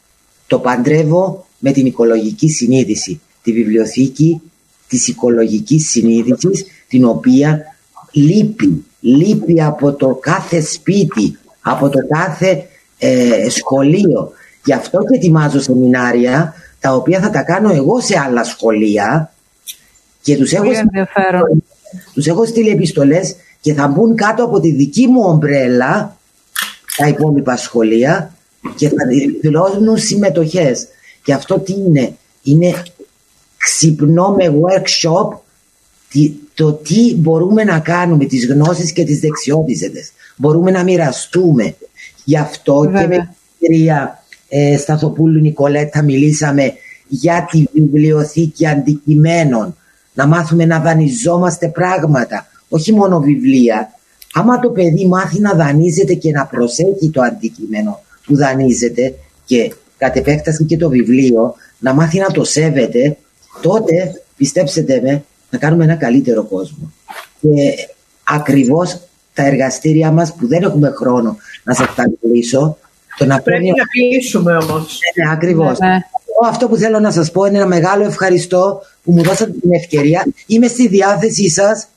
[0.46, 4.40] το παντρεύω με την οικολογική συνείδηση τη βιβλιοθήκη
[4.88, 7.76] της οικολογικής συνείδησης την οποία
[8.12, 12.66] λείπει λείπει από το κάθε σπίτι από το κάθε
[13.01, 14.33] ε, σχολείο
[14.65, 19.33] γι' αυτό και ετοιμάζω σεμινάρια τα οποία θα τα κάνω εγώ σε άλλα σχολεία
[20.23, 20.71] και τους έχω,
[22.15, 26.17] τους έχω στείλει επιστολές και θα μπουν κάτω από τη δική μου ομπρέλα
[26.97, 28.35] τα υπόλοιπα σχολεία
[28.77, 29.07] και θα
[29.41, 30.87] δηλώνουν συμμετοχές.
[31.23, 32.83] Και αυτό τι είναι, είναι
[33.57, 35.39] ξυπνό με workshop
[36.55, 40.13] το τι μπορούμε να κάνουμε, τις γνώσεις και τις δεξιότητες.
[40.37, 41.77] Μπορούμε να μοιραστούμε.
[42.31, 46.73] Γι' αυτό και με την κυρία ε, Σταθοπούλου Νικολέτα μιλήσαμε
[47.09, 49.77] για τη βιβλιοθήκη αντικειμένων.
[50.14, 53.88] Να μάθουμε να δανειζόμαστε πράγματα, όχι μόνο βιβλία,
[54.35, 59.14] Άμα το παιδί μάθει να δανείζεται και να προσέχει το αντικείμενο που δανείζεται
[59.45, 63.16] και κατ' επέκταση και το βιβλίο, να μάθει να το σέβεται,
[63.62, 66.93] τότε πιστέψτε με, θα κάνουμε ένα καλύτερο κόσμο.
[67.40, 67.88] Και
[68.25, 69.01] ακριβώς
[69.40, 72.76] τα εργαστήρια μας που δεν έχουμε χρόνο να σας τα μιλήσω,
[73.18, 74.98] το να Πρέπει να κλείσουμε όμως.
[75.16, 75.79] Ναι, ναι ακριβώς.
[75.79, 75.98] Ναι, ναι.
[76.48, 80.26] Αυτό που θέλω να σας πω είναι ένα μεγάλο ευχαριστώ που μου δώσατε την ευκαιρία.
[80.46, 81.88] Είμαι στη διάθεσή σας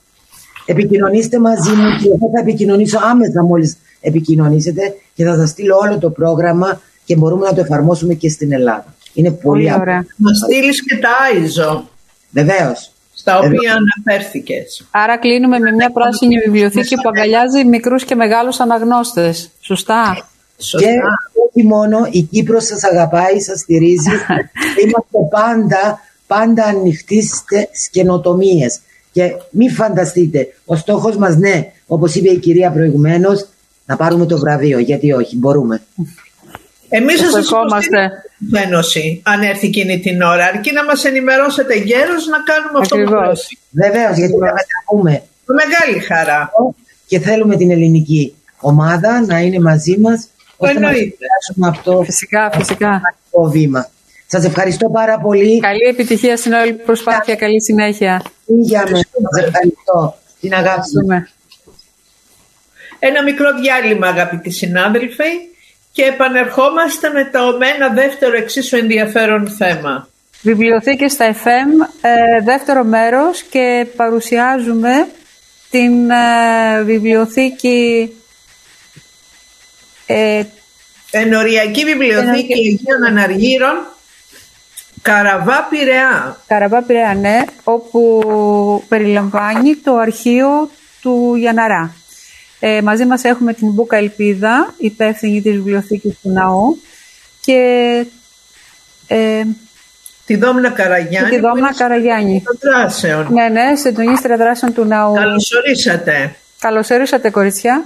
[0.66, 4.82] Επικοινωνήστε μαζί μου και εγώ θα επικοινωνήσω άμεσα μόλις επικοινωνήσετε
[5.14, 8.96] και θα σας στείλω όλο το πρόγραμμα και μπορούμε να το εφαρμόσουμε και στην Ελλάδα.
[9.14, 10.06] Είναι πολύ, πολύ ωραία.
[10.18, 11.90] Μα στείλεις και τα Άιζο.
[12.32, 12.93] Βεβαίως.
[13.24, 14.88] Στα οποία αναφέρθηκες.
[14.92, 19.50] Άρα κλείνουμε με μια πράσινη βιβλιοθήκη που αγκαλιάζει μικρούς και μεγάλους αναγνώστες.
[19.60, 20.28] Σωστά.
[20.56, 20.88] Και
[21.48, 24.12] όχι μόνο, η Κύπρος σας αγαπάει, σας στηρίζει.
[24.84, 28.80] Είμαστε πάντα, πάντα ανοιχτοί στις καινοτομίες.
[29.12, 33.48] Και μη φανταστείτε, ο στόχος μας, ναι, όπως είπε η κυρία προηγουμένως,
[33.86, 34.80] να πάρουμε το βραβείο.
[34.80, 35.82] Γιατί όχι, μπορούμε.
[37.00, 42.38] Εμείς θα σα υποστηρίξουμε αν έρθει εκείνη την ώρα, αρκεί να μας ενημερώσετε γέρος να
[42.50, 43.40] κάνουμε αυτό που πρέπει.
[43.70, 45.24] Βεβαίως, γιατί θα μετακούμε.
[45.46, 46.52] Με μεγάλη χαρά.
[47.08, 50.28] Και θέλουμε την ελληνική ομάδα να είναι μαζί μας
[50.58, 51.16] ώστε Εννοείται.
[51.56, 53.02] να αυτό φυσικά, φυσικά.
[53.32, 53.90] το βήμα.
[54.28, 55.60] Σας ευχαριστώ πάρα πολύ.
[55.60, 57.36] Καλή επιτυχία στην όλη προσπάθεια.
[57.36, 58.22] Καλή συνέχεια.
[58.46, 58.96] Για με.
[58.96, 60.18] Σας ευχαριστώ.
[60.40, 60.88] Την αγάπη
[63.00, 65.53] Ένα μικρό διάλειμμα αγαπητοί συνάδελφοι
[65.94, 70.08] και επανερχόμαστε με, το, με ένα δεύτερο εξίσου ενδιαφέρον θέμα.
[70.42, 75.08] Βιβλιοθήκες στα FM, ε, δεύτερο μέρος και παρουσιάζουμε
[75.68, 78.14] στην ε, βιβλιοθήκη
[80.06, 80.44] ε,
[81.12, 83.94] Ενοριακή Βιβλιοθήκη Αγίων Αναργύρων
[85.02, 86.38] Καραβά Πειραιά.
[86.48, 88.24] Καραβά Πειραιά, ναι, όπου
[88.88, 90.70] περιλαμβάνει το αρχείο
[91.02, 91.96] του Γιαναρά.
[92.66, 96.82] Ε, μαζί μας έχουμε την Μπούκα Ελπίδα, υπεύθυνη της βιβλιοθήκης του Ναού
[97.42, 98.06] και
[99.08, 99.44] ε,
[100.26, 101.30] τη Δόμνα Καραγιάννη.
[101.30, 102.44] Τη Δόμνα Καραγιάννη.
[102.60, 103.28] Δράσεων.
[103.32, 105.14] Ναι, ναι, συντονίστρια δράσεων του Ναού.
[105.14, 106.36] Καλωσορίσατε.
[106.60, 107.86] Καλωσορίσατε, κοριτσιά.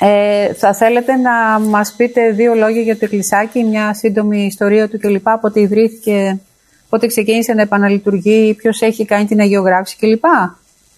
[0.00, 4.98] Ε, θα θέλετε να μας πείτε δύο λόγια για το εκκλησάκι, μια σύντομη ιστορία του
[4.98, 5.28] κλπ.
[5.40, 6.40] Πότε ιδρύθηκε,
[6.88, 10.24] πότε ξεκίνησε να επαναλειτουργεί, ποιος έχει κάνει την αγιογράφηση κλπ;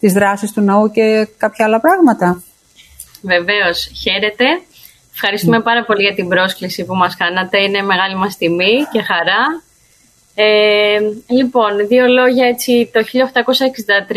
[0.05, 2.43] Τις δράσεις του ναού και κάποια άλλα πράγματα.
[3.23, 3.90] Βεβαίως.
[4.03, 4.45] Χαίρετε.
[5.12, 7.62] Ευχαριστούμε πάρα πολύ για την πρόσκληση που μας κάνατε.
[7.62, 9.62] Είναι μεγάλη μας τιμή και χαρά.
[10.35, 12.90] Ε, λοιπόν, δύο λόγια έτσι.
[12.93, 14.17] Το 1863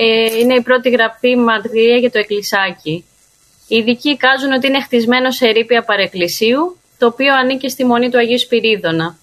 [0.00, 3.04] ε, είναι η πρώτη γραπτή μαρτυρία για το εκκλησάκι.
[3.68, 8.18] Οι ειδικοί εικάζουν ότι είναι χτισμένο σε ερήπια παρεκκλησίου, το οποίο ανήκει στη μονή του
[8.18, 9.18] Αγίου Σπυρίδωνα.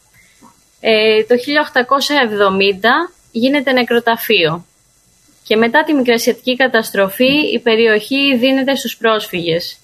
[0.80, 4.66] Ε, το 1870 γίνεται νεκροταφείο
[5.48, 9.78] και μετά τη μικρασιατική καταστροφή η περιοχή δίνεται στους πρόσφυγες.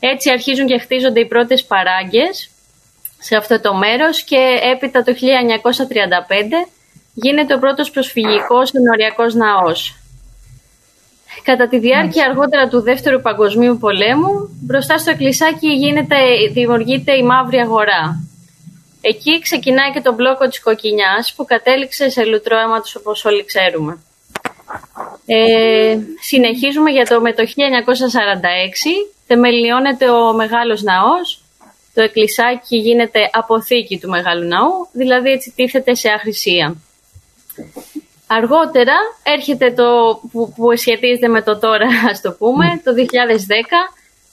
[0.00, 2.50] Έτσι αρχίζουν και χτίζονται οι πρώτες παράγκες
[3.18, 6.68] σε αυτό το μέρος και έπειτα το 1935
[7.14, 9.94] γίνεται ο πρώτος προσφυγικός ενοριακός ναός.
[11.42, 16.16] Κατά τη διάρκεια αργότερα του Δεύτερου Παγκοσμίου Πολέμου, μπροστά στο εκκλησάκι γίνεται,
[16.52, 18.24] δημιουργείται η Μαύρη Αγορά.
[19.00, 23.98] Εκεί ξεκινάει και το μπλόκο της Κοκκινιάς που κατέληξε σε λουτρό αίματος όπως όλοι ξέρουμε.
[25.32, 27.46] Ε, συνεχίζουμε για το με το 1946,
[29.26, 31.40] θεμελιώνεται ο Μεγάλος Ναός,
[31.94, 36.76] το εκκλησάκι γίνεται αποθήκη του Μεγάλου Ναού, δηλαδή έτσι τίθεται σε αχρησία.
[38.26, 43.04] Αργότερα έρχεται το που, που σχετίζεται με το τώρα, ας το πούμε, το 2010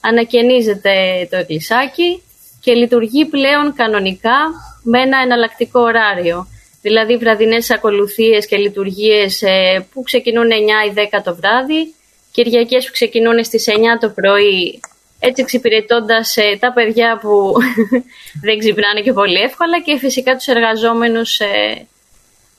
[0.00, 2.22] ανακαινίζεται το εκκλησάκι
[2.60, 4.38] και λειτουργεί πλέον κανονικά
[4.82, 6.46] με ένα εναλλακτικό ωράριο.
[6.82, 11.94] Δηλαδή βραδινές ακολουθίες και λειτουργίες ε, που ξεκινούν 9 ή 10 το βράδυ,
[12.32, 14.80] Κυριακές που ξεκινούν στις 9 το πρωί,
[15.18, 17.54] έτσι εξυπηρετώντας ε, τα παιδιά που
[18.46, 21.86] δεν ξυπνάνε και πολύ εύκολα και φυσικά τους εργαζόμενους ε,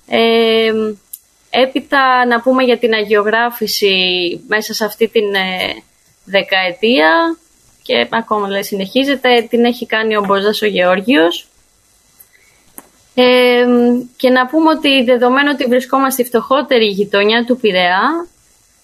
[0.07, 0.71] ε
[1.49, 3.93] Έπειτα να πούμε για την αγιογράφηση
[4.47, 5.83] μέσα σε αυτή την ε,
[6.25, 7.37] δεκαετία
[7.83, 11.47] και ακόμα λέει, συνεχίζεται, την έχει κάνει ο Μποζάς ο Γεώργιος.
[13.21, 13.65] Ε,
[14.15, 18.27] και να πούμε ότι δεδομένου ότι βρισκόμαστε στη φτωχότερη γειτονιά του Πειραιά,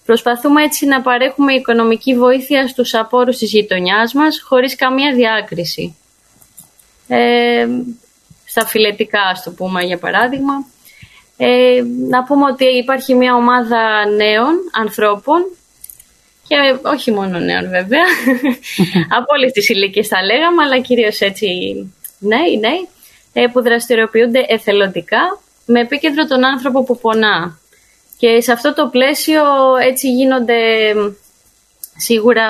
[0.04, 5.96] προσπαθούμε έτσι να παρέχουμε οικονομική βοήθεια στους απόρους της γειτονιάς μας, χωρίς καμία διάκριση.
[7.08, 7.66] Ε,
[8.44, 10.66] στα φιλετικά, ας το πούμε, για παράδειγμα.
[11.36, 15.44] Ε, να πούμε ότι υπάρχει μια ομάδα νέων ανθρώπων
[16.48, 18.04] και όχι μόνο νέων βέβαια,
[19.18, 21.46] από όλες τις ηλικίες θα λέγαμε, αλλά κυρίως έτσι
[22.18, 22.95] νέοι, νέοι, ε,
[23.52, 27.58] που δραστηριοποιούνται εθελοντικά με επίκεντρο τον άνθρωπο που πονά.
[28.18, 29.42] Και σε αυτό το πλαίσιο
[29.88, 30.58] έτσι γίνονται
[31.96, 32.44] σίγουρα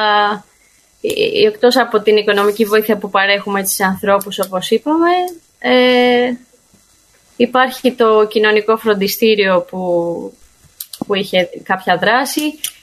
[1.01, 5.11] ε, εκτός από την οικονομική βοήθεια που παρέχουμε στις ανθρώπους όπως είπαμε,
[5.59, 6.33] ε,
[7.37, 9.79] Υπάρχει το κοινωνικό φροντιστήριο που,
[11.07, 12.41] που είχε κάποια δράση,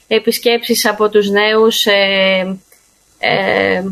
[0.07, 2.57] επισκέψεις από τους νέους ε,
[3.19, 3.83] ε,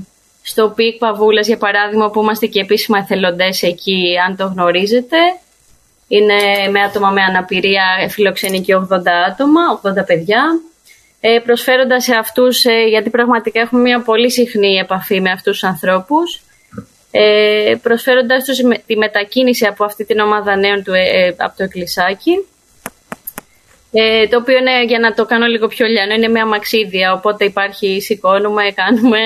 [0.41, 5.17] στο ΠΙΚ Παβούλας, για παράδειγμα, που είμαστε και επίσημα εθελοντές εκεί, αν το γνωρίζετε.
[6.08, 10.62] Είναι με άτομα με αναπηρία, φιλοξενεί και 80 άτομα, 80 παιδιά.
[11.19, 15.69] Ε, προσφέροντας σε αυτούς, ε, γιατί πραγματικά έχουμε μια πολύ συχνή επαφή με αυτούς τους
[15.69, 16.41] ανθρώπους,
[17.12, 22.45] ε, προσφέροντάς τους τη μετακίνηση από αυτή την ομάδα νέων του, ε, από το εκκλησάκι.
[23.91, 27.45] Ε, το οποίο είναι, για να το κάνω λίγο πιο λιανό, είναι μια μαξίδια, οπότε
[27.45, 29.19] υπάρχει, σηκώνουμε, κάνουμε.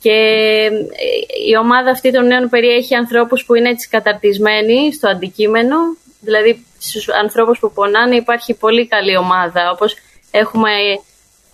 [0.00, 5.76] Και ε, η ομάδα αυτή των νέων περιέχει ανθρώπους που είναι έτσι καταρτισμένοι στο αντικείμενο,
[6.20, 9.96] δηλαδή στους ανθρώπους που πονάνε υπάρχει πολύ καλή ομάδα, όπως
[10.30, 10.70] έχουμε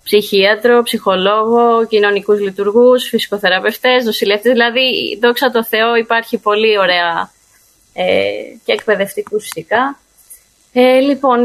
[0.03, 4.53] ψυχίατρο, ψυχολόγο, κοινωνικούς λειτουργούς, φυσικοθεραπευτές, νοσηλευτές.
[4.53, 7.31] Δηλαδή, δόξα τω Θεώ, υπάρχει πολύ ωραία
[7.93, 8.05] ε,
[8.65, 9.99] και εκπαιδευτικούς φυσικά.
[10.79, 11.45] Ε, λοιπόν,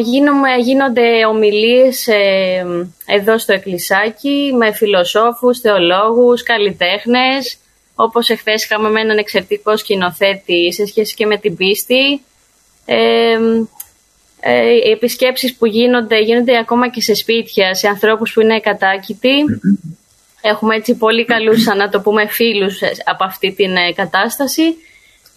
[0.59, 2.65] γίνονται ομιλίες ε,
[3.05, 7.57] εδώ στο εκκλησάκι με φιλοσόφους, θεολόγους, καλλιτέχνες,
[7.95, 12.21] όπως εχθές είχαμε με έναν εξαιρετικό σκηνοθέτη σε σχέση και με την πίστη.
[12.85, 13.37] Ε,
[14.39, 19.33] ε, οι επισκέψεις που γίνονται, γίνονται ακόμα και σε σπίτια, σε ανθρώπους που είναι κατάκητοι.
[20.41, 24.63] Έχουμε έτσι πολύ καλούς, να το πούμε, φίλους από αυτή την ε, κατάσταση.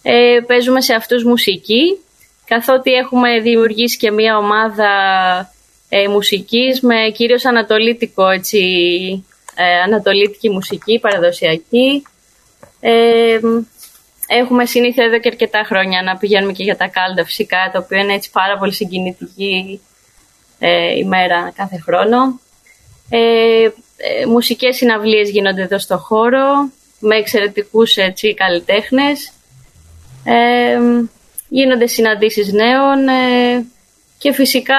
[0.01, 1.99] Ε, παίζουμε σε αυτούς μουσική,
[2.45, 4.89] καθότι έχουμε δημιουργήσει και μία ομάδα
[5.89, 8.59] ε, μουσικής με κυρίως ανατολίτικο, έτσι,
[9.55, 12.03] ε, ανατολίτικη μουσική, παραδοσιακή.
[12.79, 13.39] Ε,
[14.27, 17.97] έχουμε συνήθεια εδώ και αρκετά χρόνια να πηγαίνουμε και για τα κάλντα φυσικά, το οποίο
[17.97, 19.81] είναι έτσι πάρα πολύ συγκινητική
[20.59, 22.39] ε, ημέρα κάθε χρόνο.
[23.09, 29.31] Ε, ε, μουσικές συναυλίες γίνονται εδώ στο χώρο, με εξαιρετικούς έτσι, καλλιτέχνες.
[31.55, 33.65] Ε, γίνονται συναντήσεις νέων ε,
[34.17, 34.77] και φυσικά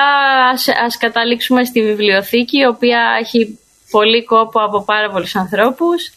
[0.52, 3.58] ας, ας καταλήξουμε στη βιβλιοθήκη, η οποία έχει
[3.90, 6.10] πολύ κόπο από πάρα πολλούς ανθρώπους.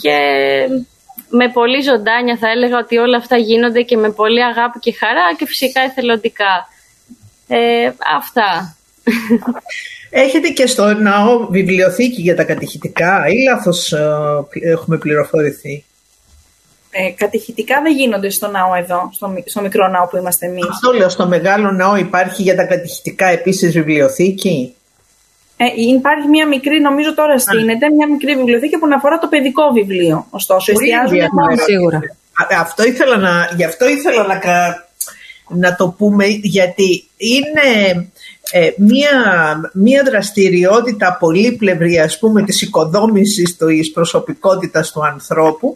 [0.00, 0.18] Και
[1.28, 5.34] με πολύ ζωντάνια θα έλεγα ότι όλα αυτά γίνονται και με πολύ αγάπη και χαρά
[5.38, 6.68] και φυσικά εθελοντικά.
[7.48, 8.76] Ε, αυτά.
[10.10, 14.00] Έχετε και στο ναό βιβλιοθήκη για τα κατηχητικά ή λάθος ε,
[14.72, 15.84] έχουμε πληροφορηθεί;
[16.94, 20.68] Ε, κατηχητικά δεν γίνονται στο ναό εδώ, στο, στο μικρό ναό που είμαστε εμείς.
[20.68, 24.74] Αυτό λέω, στο μεγάλο ναό υπάρχει για τα κατηχητικά επίσης βιβλιοθήκη;
[25.56, 25.64] Ε,
[25.96, 30.26] υπάρχει μια μικρή, νομίζω τώρα στείνεται, μια μικρή βιβλιοθήκη που αφορά το παιδικό βιβλίο.
[30.30, 31.62] Ωστόσο, εστιάζουμε μόνο.
[31.66, 32.00] Σίγουρα.
[32.60, 34.40] Αυτό ήθελα να, γι' αυτό ήθελα να,
[35.48, 38.10] να το πούμε, γιατί είναι
[38.50, 39.10] ε, μία,
[39.72, 45.74] μία δραστηριότητα πολύπλευρη ας πούμε της οικοδόμησης της προσωπικότητας του ανθρώπου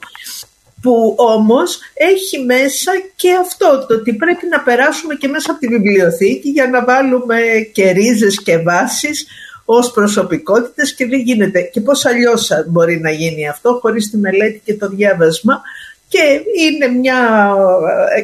[0.87, 5.66] που όμως έχει μέσα και αυτό το ότι πρέπει να περάσουμε και μέσα από τη
[5.66, 7.37] βιβλιοθήκη για να βάλουμε
[7.72, 9.27] και ρίζες και βάσεις
[9.64, 11.61] ως προσωπικότητες και δεν γίνεται.
[11.61, 15.61] Και πώς αλλιώς μπορεί να γίνει αυτό χωρίς τη μελέτη και το διάβασμα
[16.09, 17.18] και είναι μια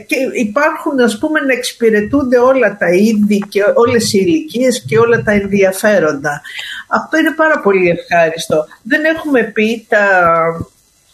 [0.06, 5.22] και υπάρχουν ας πούμε να εξυπηρετούνται όλα τα είδη και όλες οι ηλικίες και όλα
[5.22, 6.42] τα ενδιαφέροντα.
[6.88, 8.66] Αυτό είναι πάρα πολύ ευχάριστο.
[8.82, 10.04] Δεν έχουμε πει τα...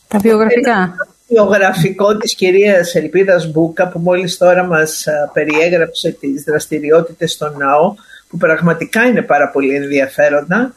[0.08, 0.94] Τα βιογραφικά.
[1.28, 7.94] Το βιογραφικό της κυρίας Ελπίδας Μπούκα που μόλις τώρα μας περιέγραψε τις δραστηριότητες στο ΝΑΟ
[8.28, 10.74] που πραγματικά είναι πάρα πολύ ενδιαφέροντα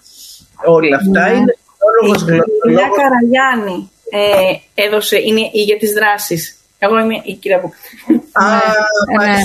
[0.65, 1.29] όλα αυτά.
[1.29, 1.37] Ναι.
[1.37, 6.55] Είναι η Καραγιάννη ε, έδωσε, είναι για τις δράσεις.
[6.79, 7.75] Εγώ είμαι η κυρία Μπούκα.
[9.19, 9.37] Ναι.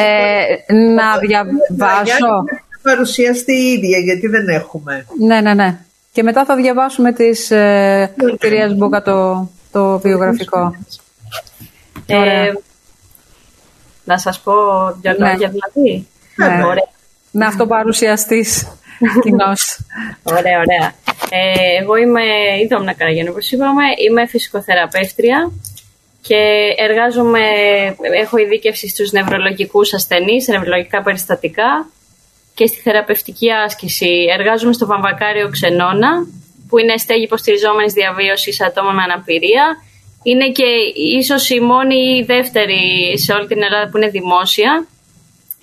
[0.00, 2.44] Ε, να διαβάσω.
[2.82, 5.06] παρουσιαστεί η ίδια, γιατί δεν έχουμε.
[5.18, 5.78] Ναι, ναι, ναι.
[6.12, 10.76] Και μετά θα διαβάσουμε της ε, κυρίας Μπούκα το, το βιογραφικό.
[12.06, 12.52] Ε,
[14.04, 14.52] να σας πω
[15.00, 15.28] δυο ναι.
[15.28, 16.06] λόγια δηλαδή.
[16.36, 16.64] Ναι.
[16.64, 16.88] Ωραία.
[17.30, 18.66] Να αυτοπαρουσιαστείς
[19.22, 19.80] κοινώς.
[20.22, 20.94] ωραία, ωραία.
[21.30, 22.22] Ε, εγώ είμαι
[22.62, 23.82] η Δόμνα Καραγιάννη, όπως είπαμε.
[24.08, 25.52] Είμαι φυσικοθεραπεύτρια
[26.20, 26.36] και
[26.76, 27.40] εργάζομαι,
[28.20, 31.86] έχω ειδίκευση στους νευρολογικούς ασθενείς, σε νευρολογικά περιστατικά
[32.54, 34.26] και στη θεραπευτική άσκηση.
[34.38, 36.26] Εργάζομαι στο Βαμβακάριο Ξενώνα,
[36.70, 39.76] που είναι στέγη υποστηριζόμενης διαβίωσης ατόμων με αναπηρία.
[40.22, 40.66] Είναι και
[41.18, 44.86] ίσως η μόνη ή δεύτερη σε όλη την Ελλάδα που είναι δημόσια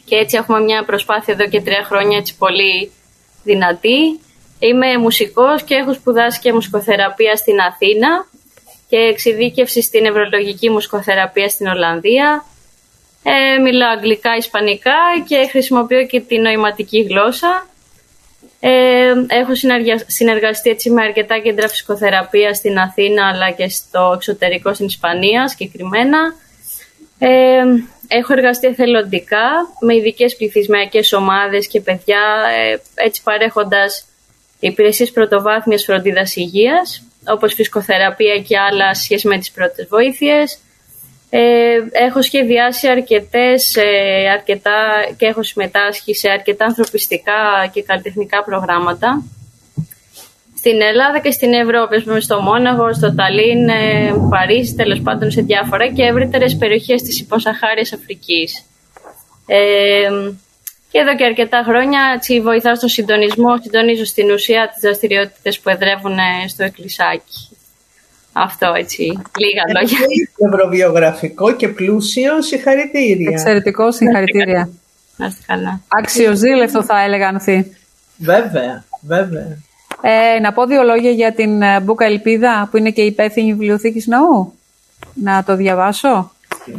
[0.06, 2.92] και έτσι έχουμε μια προσπάθεια εδώ και τρία χρόνια έτσι πολύ
[3.44, 4.20] δυνατή.
[4.60, 8.26] Είμαι μουσικός και έχω σπουδάσει και μουσικοθεραπεία στην Αθήνα
[8.90, 12.46] και εξειδίκευση στην νευρολογική μουσικοθεραπεία στην Ολλανδία.
[13.24, 17.68] Ε, μιλάω αγγλικά, ισπανικά και χρησιμοποιώ και τη νοηματική γλώσσα.
[18.60, 19.52] Ε, έχω
[20.08, 26.36] συνεργαστεί έτσι με αρκετά κέντρα φυσικοθεραπείας στην Αθήνα αλλά και στο εξωτερικό στην Ισπανία συγκεκριμένα.
[27.20, 27.64] Ε,
[28.08, 32.22] έχω εργαστεί εθελοντικά με ειδικές πληθυσμιακές ομάδες και παιδιά
[32.58, 34.06] ε, έτσι παρέχοντας
[34.60, 40.60] υπηρεσίες πρωτοβάθμιας φροντίδας υγείας όπως φυσικοθεραπεία και άλλα σχέση με τις πρώτες βοήθειες.
[41.30, 49.24] Ε, έχω σχεδιάσει αρκετές, ε, αρκετά και έχω συμμετάσχει σε αρκετά ανθρωπιστικά και καλλιτεχνικά προγράμματα
[50.58, 55.42] στην Ελλάδα και στην Ευρώπη, πούμε, στο Μόναχο, στο Ταλίν, ε, Παρίσι, τέλος πάντων σε
[55.42, 58.64] διάφορα και ευρύτερες περιοχές της υποσαχάριας Αφρικής.
[59.46, 60.10] Ε,
[60.92, 65.70] και εδώ και αρκετά χρόνια έτσι, βοηθάω στο συντονισμό, συντονίζω στην ουσία τις δραστηριότητες που
[65.70, 67.57] εδρεύουν στο εκκλησάκι.
[68.44, 69.04] Αυτό έτσι,
[69.38, 69.98] λίγα λόγια.
[70.52, 73.30] Ευρωβιογραφικό και πλούσιο, συγχαρητήρια.
[73.32, 74.70] Εξαιρετικό, συγχαρητήρια.
[75.18, 75.82] Να είστε καλά.
[75.88, 77.76] Αξιοζήλευτο θα έλεγα Ανθή.
[78.18, 79.58] Βέβαια, βέβαια.
[80.02, 84.08] Ε, να πω δύο λόγια για την ε, Μπούκα Ελπίδα που είναι και υπεύθυνη βιβλιοθήκης
[84.08, 84.54] ναού.
[85.14, 86.32] Να το διαβάσω.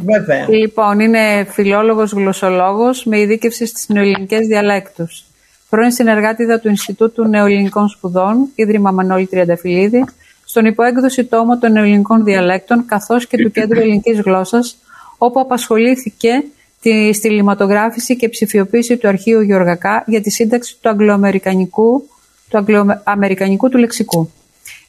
[0.05, 0.49] Βέβαια.
[0.49, 5.23] Λοιπόν, είναι φιλόλογος γλωσσολόγος με ειδίκευση στις νεοελληνικές διαλέκτους.
[5.69, 10.05] Πρώην συνεργάτηδα του Ινστιτούτου Νεοελληνικών Σπουδών, Ίδρυμα Μανώλη Τριανταφυλλίδη,
[10.49, 14.77] στον υποέκδοση τόμο των νεοελληνικών διαλέκτων καθώς και του Κέντρου Ελληνικής Γλώσσας,
[15.17, 16.43] όπου απασχολήθηκε
[16.81, 22.09] τη στιληματογράφηση και ψηφιοποίηση του αρχείου Γεωργακά για τη σύνταξη του αγγλοαμερικανικού
[22.49, 24.31] του αγγλοαμερικανικού του λεξικού.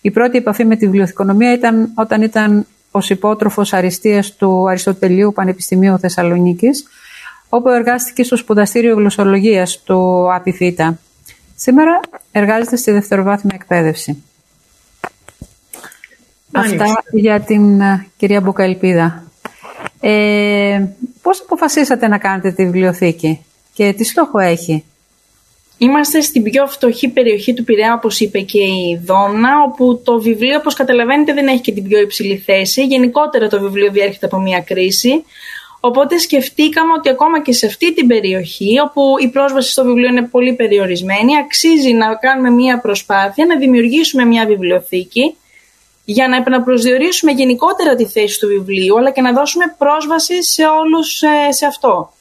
[0.00, 5.98] Η πρώτη επαφή με τη βιβλιοθηκονομία ήταν όταν ήταν ως υπότροφος αριστείας του Αριστοτελείου Πανεπιστημίου
[5.98, 6.86] Θεσσαλονίκης
[7.48, 10.98] όπου εργάστηκε στο σπουδαστήριο γλωσσολογίας του ΑΠΙΘΙΤΑ.
[11.54, 12.00] Σήμερα
[12.32, 14.24] εργάζεται στη δευτεροβάθμια εκπαίδευση.
[16.60, 16.84] Μάλιστα.
[16.84, 19.24] Αυτά για την ε, κυρία Μπουκαελπίδα.
[20.00, 20.86] Ε,
[21.22, 24.84] πώς αποφασίσατε να κάνετε τη βιβλιοθήκη και τι στόχο έχει;
[25.82, 30.56] Είμαστε στην πιο φτωχή περιοχή του Πειραιά, όπως είπε και η Δόμνα, όπου το βιβλίο,
[30.56, 32.86] όπως καταλαβαίνετε, δεν έχει και την πιο υψηλή θέση.
[32.86, 35.24] Γενικότερα το βιβλίο διέρχεται από μια κρίση.
[35.80, 40.22] Οπότε σκεφτήκαμε ότι ακόμα και σε αυτή την περιοχή, όπου η πρόσβαση στο βιβλίο είναι
[40.22, 45.34] πολύ περιορισμένη, αξίζει να κάνουμε μια προσπάθεια να δημιουργήσουμε μια βιβλιοθήκη
[46.04, 51.22] για να επαναπροσδιορίσουμε γενικότερα τη θέση του βιβλίου, αλλά και να δώσουμε πρόσβαση σε όλους
[51.22, 52.12] ε, σε αυτό.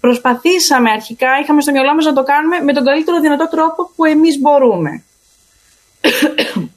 [0.00, 4.04] Προσπαθήσαμε αρχικά, είχαμε στο μυαλό μας να το κάνουμε με τον καλύτερο δυνατό τρόπο που
[4.04, 5.02] εμείς μπορούμε.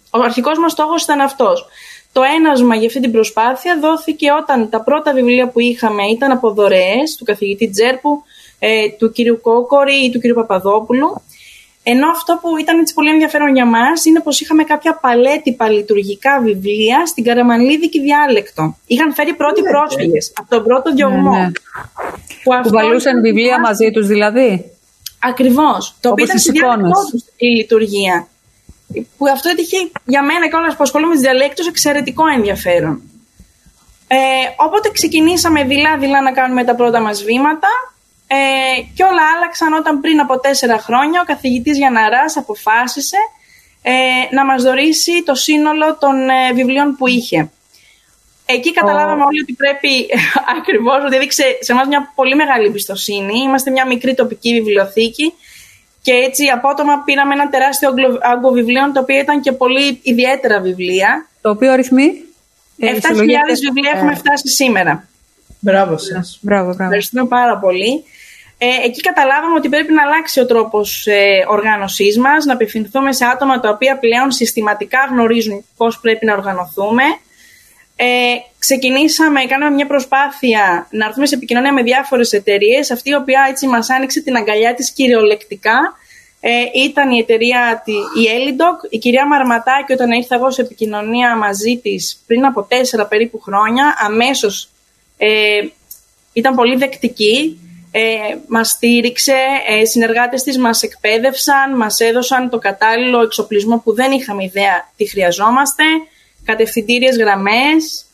[0.09, 1.65] Ο αρχικός μας στόχος ήταν αυτός.
[2.11, 6.51] Το ένασμα για αυτή την προσπάθεια δόθηκε όταν τα πρώτα βιβλία που είχαμε ήταν από
[6.51, 8.23] δωρεές του καθηγητή Τζέρπου,
[8.59, 11.21] ε, του κύριου Κόκορη ή του κύριου Παπαδόπουλου
[11.91, 16.39] ενώ αυτό που ήταν έτσι πολύ ενδιαφέρον για μας είναι πως είχαμε κάποια παλέτυπα λειτουργικά
[16.43, 18.77] βιβλία στην καραμανλίδικη διάλεκτο.
[18.87, 21.31] Είχαν φέρει πρώτοι ναι, πρόσφυγες από τον πρώτο διωγμό.
[21.31, 21.51] Ναι, ναι.
[22.43, 24.71] Που, που βάλουσαν βιβλία μαζί τους δηλαδή;
[25.19, 25.95] Ακριβώς.
[26.01, 26.51] Το οποίο ήταν στη
[27.35, 28.27] η λειτουργία.
[29.17, 33.01] Που αυτό έτυχε για μένα και όλα που ασχολούμαι με διαλέκτους εξαιρετικό ενδιαφέρον.
[34.07, 34.17] Ε,
[34.55, 37.67] οπότε ξεκινήσαμε δειλά-δειλά να κάνουμε τα πρώτα μας βήματα
[38.31, 43.17] ε, και όλα άλλαξαν όταν πριν από τέσσερα χρόνια ο καθηγητής Γιαναράς αποφάσισε
[43.81, 43.91] ε,
[44.35, 47.49] να μας δωρήσει το σύνολο των ε, βιβλίων που είχε.
[48.45, 49.91] Εκεί καταλάβαμε όλοι ότι πρέπει
[50.57, 53.39] ακριβώς, ότι έδειξε σε εμάς μια πολύ μεγάλη εμπιστοσύνη.
[53.39, 55.33] Είμαστε μια μικρή τοπική βιβλιοθήκη
[56.01, 57.89] και έτσι απότομα πήραμε ένα τεράστιο
[58.21, 61.27] άγκο βιβλίων, το οποίο ήταν και πολύ ιδιαίτερα βιβλία.
[61.41, 62.23] Το οποίο αριθμεί...
[62.81, 62.85] 7.000
[63.67, 65.07] βιβλία έχουμε φτάσει σήμερα.
[65.59, 66.39] Μπράβο σας.
[66.41, 66.83] Μπράβο, μπράβο.
[66.83, 68.03] Ευχαριστούμε πάρα πολύ.
[68.61, 73.25] Ε, εκεί καταλάβαμε ότι πρέπει να αλλάξει ο τρόπος ε, οργάνωσής μας, να απευθυνθούμε σε
[73.25, 77.03] άτομα τα οποία πλέον συστηματικά γνωρίζουν πώς πρέπει να οργανωθούμε.
[77.95, 78.05] Ε,
[78.59, 83.67] ξεκινήσαμε, κάναμε μια προσπάθεια να έρθουμε σε επικοινωνία με διάφορες εταιρείες, αυτή η οποία έτσι
[83.67, 85.97] μας άνοιξε την αγκαλιά της κυριολεκτικά.
[86.39, 91.77] Ε, ήταν η εταιρεία η Elidoc, η κυρία Μαρματάκη όταν ήρθα εγώ σε επικοινωνία μαζί
[91.77, 94.69] της πριν από τέσσερα περίπου χρόνια, αμέσως
[95.17, 95.61] ε,
[96.33, 97.59] ήταν πολύ δεκτική
[97.91, 98.01] ε,
[98.47, 99.35] μας στήριξε,
[99.67, 105.05] ε, συνεργάτες της μας εκπαίδευσαν, μας έδωσαν το κατάλληλο εξοπλισμό που δεν είχαμε ιδέα τι
[105.05, 105.83] χρειαζόμαστε,
[106.43, 108.05] κατευθυντήριες γραμμές.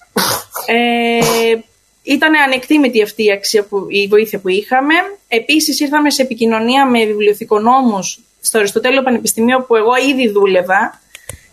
[0.65, 1.55] Ε,
[2.03, 4.93] ήταν ανεκτήμητη αυτή η, αξία που, η βοήθεια που είχαμε.
[5.27, 11.01] Επίσης ήρθαμε σε επικοινωνία με βιβλιοθηκονόμους στο Αριστοτέλειο Πανεπιστημίο που εγώ ήδη δούλευα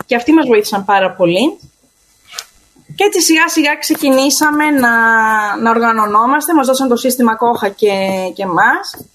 [0.06, 1.58] και αυτοί μας βοήθησαν πάρα πολύ.
[2.94, 4.90] Και έτσι σιγά σιγά ξεκινήσαμε να,
[5.56, 7.92] να οργανωνόμαστε, μας δώσαν το σύστημα κόχα και,
[8.34, 9.06] και μας.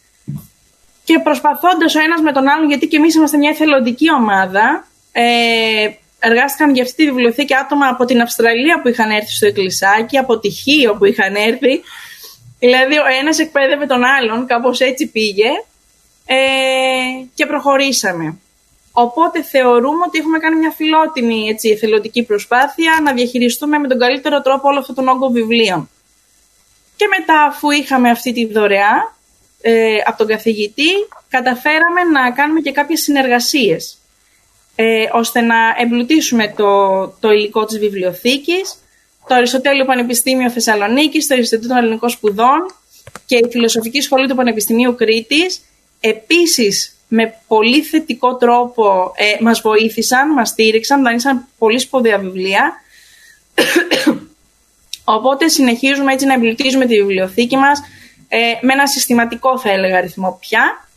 [1.04, 5.24] Και προσπαθώντας ο ένας με τον άλλον, γιατί και εμείς είμαστε μια εθελοντική ομάδα, ε,
[6.20, 10.40] εργάστηκαν για αυτή τη βιβλιοθήκη άτομα από την Αυστραλία που είχαν έρθει στο Εκκλησάκι, από
[10.40, 11.82] τη Χίο που είχαν έρθει.
[12.60, 15.50] Δηλαδή ο ένας εκπαίδευε τον άλλον, κάπως έτσι πήγε
[16.26, 16.36] ε,
[17.34, 18.38] και προχωρήσαμε.
[19.00, 24.42] Οπότε θεωρούμε ότι έχουμε κάνει μια φιλότιμη έτσι, εθελοντική προσπάθεια να διαχειριστούμε με τον καλύτερο
[24.42, 25.90] τρόπο όλο αυτό τον όγκο βιβλίων.
[26.96, 29.16] Και μετά αφού είχαμε αυτή τη δωρεά
[29.62, 30.92] ε, από τον καθηγητή,
[31.30, 33.98] καταφέραμε να κάνουμε και κάποιες συνεργασίες
[34.76, 38.76] ε, ώστε να εμπλουτίσουμε το, το υλικό της βιβλιοθήκης,
[39.28, 42.76] το Αριστοτέλειο Πανεπιστήμιο Θεσσαλονίκης, το Αριστοτέλειο Ελληνικών Σπουδών
[43.26, 45.62] και η Φιλοσοφική Σχολή του Πανεπιστημίου Κρήτης.
[46.00, 52.74] Επίσης, με πολύ θετικό τρόπο ε, μας βοήθησαν, μας στήριξαν, δανείσαν πολύ σπουδαία βιβλία.
[55.18, 57.82] Οπότε συνεχίζουμε έτσι να εμπλουτίζουμε τη βιβλιοθήκη μας
[58.28, 60.88] ε, με ένα συστηματικό θα έλεγα αριθμό πια.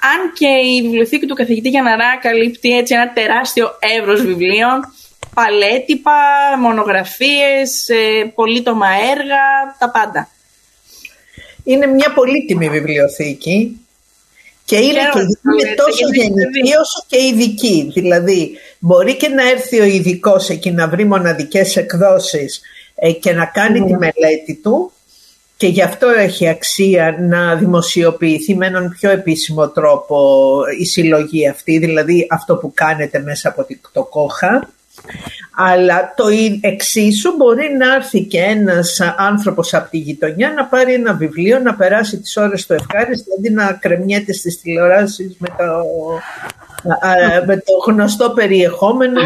[0.00, 4.94] Αν και η βιβλιοθήκη του καθηγητή Γιαναρά καλύπτει έτσι ένα τεράστιο εύρος βιβλίων,
[5.34, 6.20] παλέτυπα,
[6.58, 10.28] μονογραφίες, ε, πολύτομα έργα, τα πάντα.
[11.64, 13.87] Είναι μια πολύτιμη βιβλιοθήκη
[14.68, 17.90] και είναι, και είναι τόσο γενική όσο και ειδική.
[17.94, 22.60] Δηλαδή, μπορεί και να έρθει ο ειδικός εκεί να βρει μοναδικές εκδόσεις
[22.94, 24.92] ε, και να κάνει τη μελέτη του
[25.56, 31.78] και γι' αυτό έχει αξία να δημοσιοποιηθεί με έναν πιο επίσημο τρόπο η συλλογή αυτή,
[31.78, 34.68] δηλαδή αυτό που κάνετε μέσα από το κόχα
[35.60, 36.24] αλλά το
[36.60, 41.74] εξίσου μπορεί να έρθει και ένας άνθρωπος από τη γειτονιά να πάρει ένα βιβλίο, να
[41.74, 45.64] περάσει τις ώρες του ευχάριστη, δηλαδή να κρεμιέται στις τηλεοράσεις με το,
[47.46, 49.20] με το γνωστό περιεχόμενο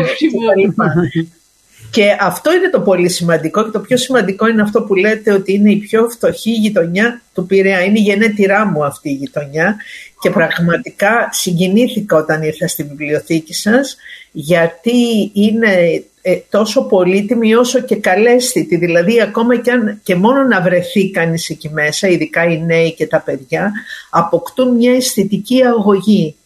[1.93, 5.53] Και αυτό είναι το πολύ σημαντικό και το πιο σημαντικό είναι αυτό που λέτε ότι
[5.53, 7.84] είναι η πιο φτωχή γειτονιά του Πειραιά.
[7.84, 9.76] Είναι η γενέτειρά μου αυτή η γειτονιά
[10.20, 13.97] και πραγματικά συγκινήθηκα όταν ήρθα στη βιβλιοθήκη σας
[14.32, 18.76] γιατί είναι ε, τόσο πολύτιμη όσο και καλέσθητη.
[18.76, 23.07] Δηλαδή ακόμα και, αν, και μόνο να βρεθεί κανείς εκεί μέσα, ειδικά οι νέοι και
[23.07, 23.72] τα παιδιά,
[24.11, 26.36] αποκτούν μια αισθητική αγωγή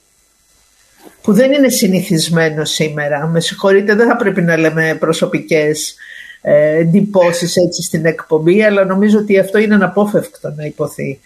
[1.27, 3.27] που δεν είναι συνηθισμένο σήμερα.
[3.27, 5.95] Με συγχωρείτε, δεν θα πρέπει να λέμε προσωπικές
[6.41, 11.21] ε, εντυπώσεις έτσι στην εκπομπή, αλλά νομίζω ότι αυτό είναι αναπόφευκτο να υποθεί.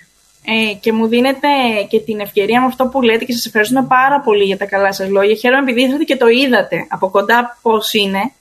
[0.44, 1.48] Ε, και μου δίνετε
[1.88, 4.92] και την ευκαιρία με αυτό που λέτε και σας ευχαριστούμε πάρα πολύ για τα καλά
[4.92, 5.34] σας λόγια.
[5.34, 8.32] Χαίρομαι επειδή ήρθατε και το είδατε από κοντά πώς είναι.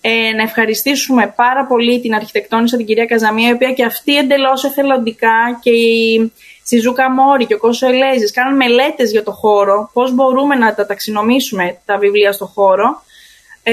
[0.00, 4.64] Ε, να ευχαριστήσουμε πάρα πολύ την αρχιτεκτόνισσα την κυρία Καζαμία, η οποία και αυτή εντελώς
[4.64, 6.32] εθελοντικά και η
[6.70, 10.74] στη Ζούκα Μόρι και ο Κώσος Ελέζης κάνουν μελέτες για το χώρο, πώς μπορούμε να
[10.74, 13.02] τα ταξινομήσουμε τα βιβλία στο χώρο.
[13.62, 13.72] Ε,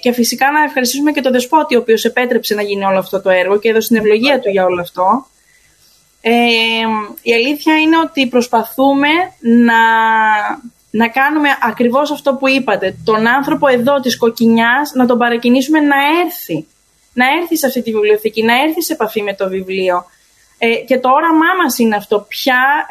[0.00, 3.30] και φυσικά να ευχαριστήσουμε και τον Δεσπότη, ο οποίος επέτρεψε να γίνει όλο αυτό το
[3.30, 5.26] έργο και έδωσε την ευλογία του για όλο αυτό.
[6.20, 6.32] Ε,
[7.22, 9.08] η αλήθεια είναι ότι προσπαθούμε
[9.40, 9.82] να,
[10.90, 12.96] να κάνουμε ακριβώς αυτό που είπατε.
[13.04, 16.66] Τον άνθρωπο εδώ της κοκκινιάς να τον παρακινήσουμε να έρθει.
[17.12, 20.04] Να έρθει σε αυτή τη βιβλιοθήκη, να έρθει σε επαφή με το βιβλίο.
[20.58, 22.86] Ε, και το όραμά μας είναι αυτό πια,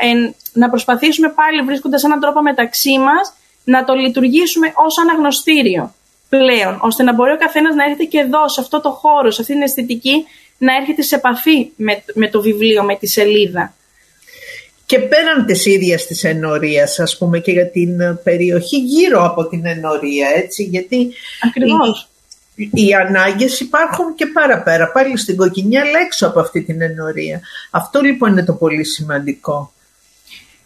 [0.53, 3.33] να προσπαθήσουμε πάλι βρίσκοντας έναν τρόπο μεταξύ μας
[3.63, 5.93] να το λειτουργήσουμε ως αναγνωστήριο
[6.29, 9.41] πλέον, ώστε να μπορεί ο καθένας να έρχεται και εδώ, σε αυτό το χώρο, σε
[9.41, 10.25] αυτή την αισθητική,
[10.57, 13.73] να έρχεται σε επαφή με, με το βιβλίο, με τη σελίδα.
[14.85, 19.65] Και πέραν της ίδιας της ενορίας, ας πούμε, και για την περιοχή γύρω από την
[19.65, 21.13] ενορία, έτσι, γιατί...
[21.47, 22.07] Ακριβώς
[22.55, 27.41] οι ανάγκες υπάρχουν και παραπέρα, πάλι στην κοκκινιά, αλλά έξω από αυτή την ενορία.
[27.71, 29.73] Αυτό λοιπόν είναι το πολύ σημαντικό.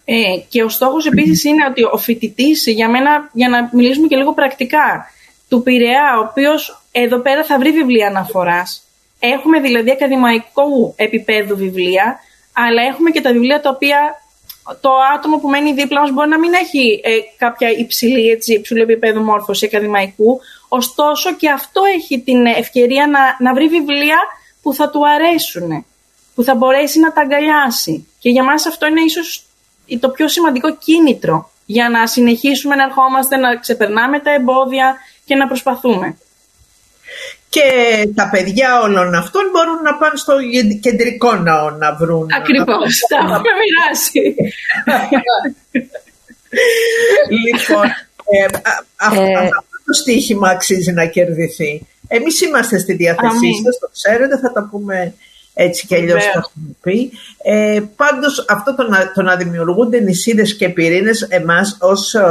[0.06, 0.16] Ε,
[0.50, 4.34] και ο στόχος επίσης είναι ότι ο φοιτητής, για μένα, για να μιλήσουμε και λίγο
[4.34, 5.12] πρακτικά,
[5.50, 8.84] του Πειραιά, ο οποίος εδώ πέρα θα βρει βιβλία αναφοράς.
[9.20, 12.20] Έχουμε δηλαδή ακαδημαϊκού επίπεδου βιβλία,
[12.54, 13.98] αλλά έχουμε και τα βιβλία τα οποία
[14.82, 18.82] το άτομο που μένει δίπλα μας μπορεί να μην έχει ε, κάποια υψηλή, έτσι, υψηλού
[18.82, 24.18] επίπεδου μόρφωση ακαδημαϊκού, ωστόσο και αυτό έχει την ευκαιρία να, να βρει βιβλία
[24.62, 25.86] που θα του αρέσουν,
[26.36, 28.08] που θα μπορέσει να τα αγκαλιάσει.
[28.20, 29.46] Και για μας αυτό είναι ίσως
[30.00, 34.96] το πιο σημαντικό κίνητρο για να συνεχίσουμε να ερχόμαστε, να ξεπερνάμε τα εμπόδια
[35.26, 36.18] και να προσπαθούμε.
[37.50, 37.62] Και
[38.16, 40.34] τα παιδιά όλων αυτών μπορούν να πάνε στο
[40.82, 42.28] κεντρικό ναό να βρουν.
[42.38, 44.36] Ακριβώς, τα έχουμε μοιράσει.
[47.46, 47.86] λοιπόν,
[48.26, 48.50] ε, ε,
[48.96, 51.88] αυτό το στοίχημα αξίζει να κερδιθεί.
[52.08, 55.14] Εμείς είμαστε στη διάθεσή σας, το ξέρετε, θα τα πούμε
[55.54, 57.12] έτσι κι αλλιώς το έχουμε πει.
[57.44, 62.22] Ε, πάντως αυτό το να, το να δημιουργούνται νησίδες και πυρήνες εμάς ως ε,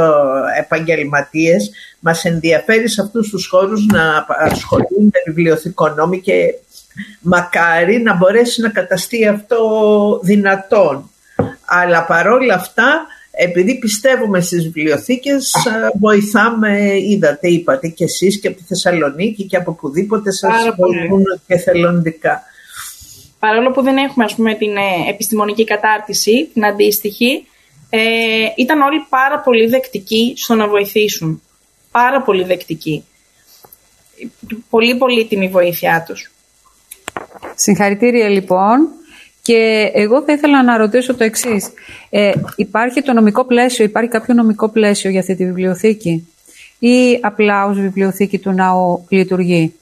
[0.59, 6.53] επαγγελματίες μας ενδιαφέρει σε αυτούς τους χώρους να ασχολούνται βιβλιοθηκονόμοι και
[7.21, 9.59] μακάρι να μπορέσει να καταστεί αυτό
[10.23, 11.09] δυνατόν.
[11.65, 13.05] Αλλά παρόλα αυτά,
[13.37, 15.53] επειδή πιστεύουμε στις βιβλιοθήκες,
[15.99, 21.57] βοηθάμε, είδατε, είπατε και εσείς και από τη Θεσσαλονίκη και από οπουδήποτε σας βοηθούν και
[21.57, 22.43] θελοντικά
[23.39, 27.47] παρόλο που δεν έχουμε ας πούμε, την ε, επιστημονική κατάρτιση, την αντίστοιχη,
[27.89, 27.99] ε,
[28.55, 31.41] ήταν όλοι πάρα πολύ δεκτικοί στο να βοηθήσουν.
[31.91, 33.05] Πάρα πολύ δεκτικοί.
[34.69, 36.31] Πολύ πολύτιμη βοήθειά τους.
[37.55, 38.87] Συγχαρητήρια λοιπόν.
[39.47, 41.69] Και εγώ θα ήθελα να ρωτήσω το εξής.
[42.09, 46.27] Ε, υπάρχει το νομικό πλαίσιο, υπάρχει κάποιο νομικό πλαίσιο για αυτή τη βιβλιοθήκη;
[46.79, 49.73] Ή απλά ως βιβλιοθήκη του ναού λειτουργεί;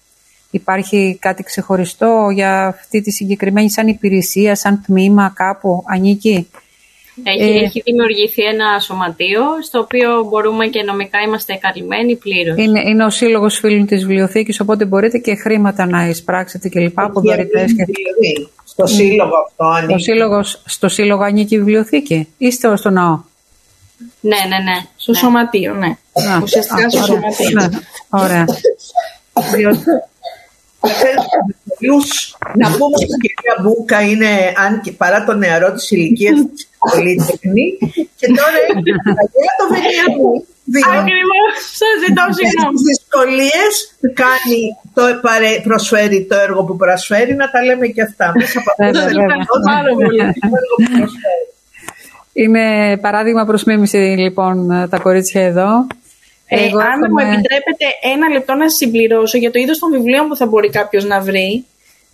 [0.52, 6.48] Υπάρχει κάτι ξεχωριστό για αυτή τη συγκεκριμένη σαν υπηρεσία, σαν τμήμα κάπου, ανήκει;
[7.24, 12.58] Έχει, ε, έχει δημιουργηθεί ένα σωματείο στο οποίο μπορούμε και νομικά είμαστε καλυμμένοι πλήρως.
[12.58, 17.00] Είναι, είναι ο σύλλογος φίλων της βιβλιοθήκης, οπότε μπορείτε και χρήματα να εισπράξετε κλπ.
[17.00, 17.74] από δωρητές.
[17.74, 17.86] Και...
[18.66, 19.92] Στο σύλλογο αυτό ανήκει.
[19.92, 23.20] Στο σύλλογο, στο σύλλογο ανήκει η βιβλιοθήκη, είστε στο ναό.
[24.20, 24.86] Ναι, ναι, ναι.
[24.96, 25.18] Στο ναι.
[25.18, 25.98] σωματείο, ναι.
[26.44, 27.50] Ουσιαστικά στο σωματείο.
[27.50, 27.68] Ναι.
[28.10, 28.46] Ωραία.
[32.56, 36.40] να πούμε ότι η κυρία Μπούκα είναι, αν και παρά το νεαρό της ηλικίας,
[36.92, 37.78] πολύ τεχνή
[38.16, 38.84] και τώρα έχει
[39.58, 40.46] το Βενιαμού.
[41.00, 41.42] Ακριβώ.
[41.82, 42.78] Σα ζητώ συγγνώμη.
[42.78, 43.64] Στι δυσκολίε
[44.24, 44.62] κάνει,
[44.94, 45.04] το,
[45.64, 48.32] προσφέρει το έργο που προσφέρει, να τα λέμε και αυτά.
[48.36, 49.02] Μέσα από αυτό
[52.34, 55.88] Είναι παράδειγμα προς μίμηση λοιπόν τα κορίτσια εδώ.
[56.48, 60.46] Ε, αν μου επιτρέπετε ένα λεπτό να συμπληρώσω για το είδος των βιβλίων που θα
[60.46, 61.66] μπορεί κάποιος να βρει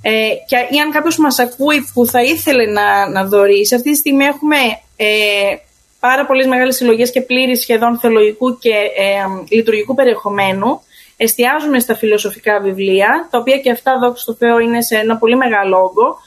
[0.02, 0.12] ε,
[0.48, 3.76] και, ή αν κάποιος μας ακούει που θα ήθελε να, να δωρήσει.
[3.76, 4.58] Αυτή τη στιγμή έχουμε
[4.96, 5.08] ε,
[6.06, 8.76] πάρα πολλές μεγάλες συλλογές και πλήρης σχεδόν θεολογικού και
[9.06, 10.82] ε, λειτουργικού περιεχομένου.
[11.18, 15.36] εστιάζουμε στα φιλοσοφικά βιβλία, τα οποία και αυτά, δόξα τω Θεώ, είναι σε ένα πολύ
[15.36, 16.18] μεγάλο όγκο.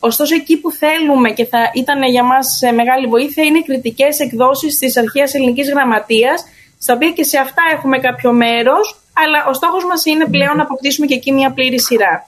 [0.00, 4.78] Ωστόσο, εκεί που θέλουμε και θα ήταν για μας μεγάλη βοήθεια είναι οι κριτικές εκδόσεις
[4.78, 6.44] της Αρχαίας Ελληνικής Γραμματείας,
[6.78, 10.62] στα οποία και σε αυτά έχουμε κάποιο μέρος, αλλά ο στόχος μας είναι πλέον να
[10.62, 12.26] αποκτήσουμε και εκεί μια πλήρη σειρά.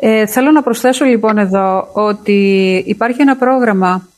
[0.00, 2.38] Ε, θέλω να προσθέσω λοιπόν εδώ ότι
[2.86, 4.09] υπάρχει ένα πρόγραμμα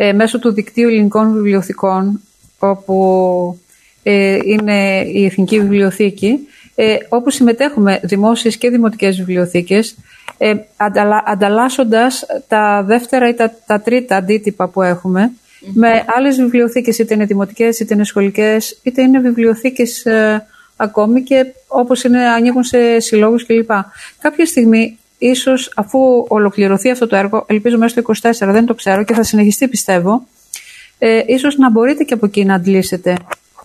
[0.00, 2.20] ε, μέσω του Δικτύου Ελληνικών Βιβλιοθηκών,
[2.58, 3.60] όπου
[4.02, 6.38] ε, είναι η Εθνική Βιβλιοθήκη,
[6.74, 9.96] ε, όπου συμμετέχουμε δημόσιες και δημοτικές βιβλιοθήκες,
[10.38, 15.32] ε, ανταλα, ανταλλάσσοντας τα δεύτερα ή τα, τα τρίτα αντίτυπα που εχουμε
[15.72, 20.46] με άλλες βιβλιοθήκες, είτε είναι δημοτικές, είτε είναι σχολικές, είτε είναι βιβλιοθήκες ε,
[20.76, 23.70] ακόμη και όπως είναι, ανοίγουν σε συλλόγους κλπ.
[24.20, 29.04] Κάποια στιγμή, ίσως αφού ολοκληρωθεί αυτό το έργο, ελπίζω μέσα στο 24, δεν το ξέρω
[29.04, 30.26] και θα συνεχιστεί πιστεύω,
[30.98, 33.16] ε, ίσως να μπορείτε και από εκεί να αντλήσετε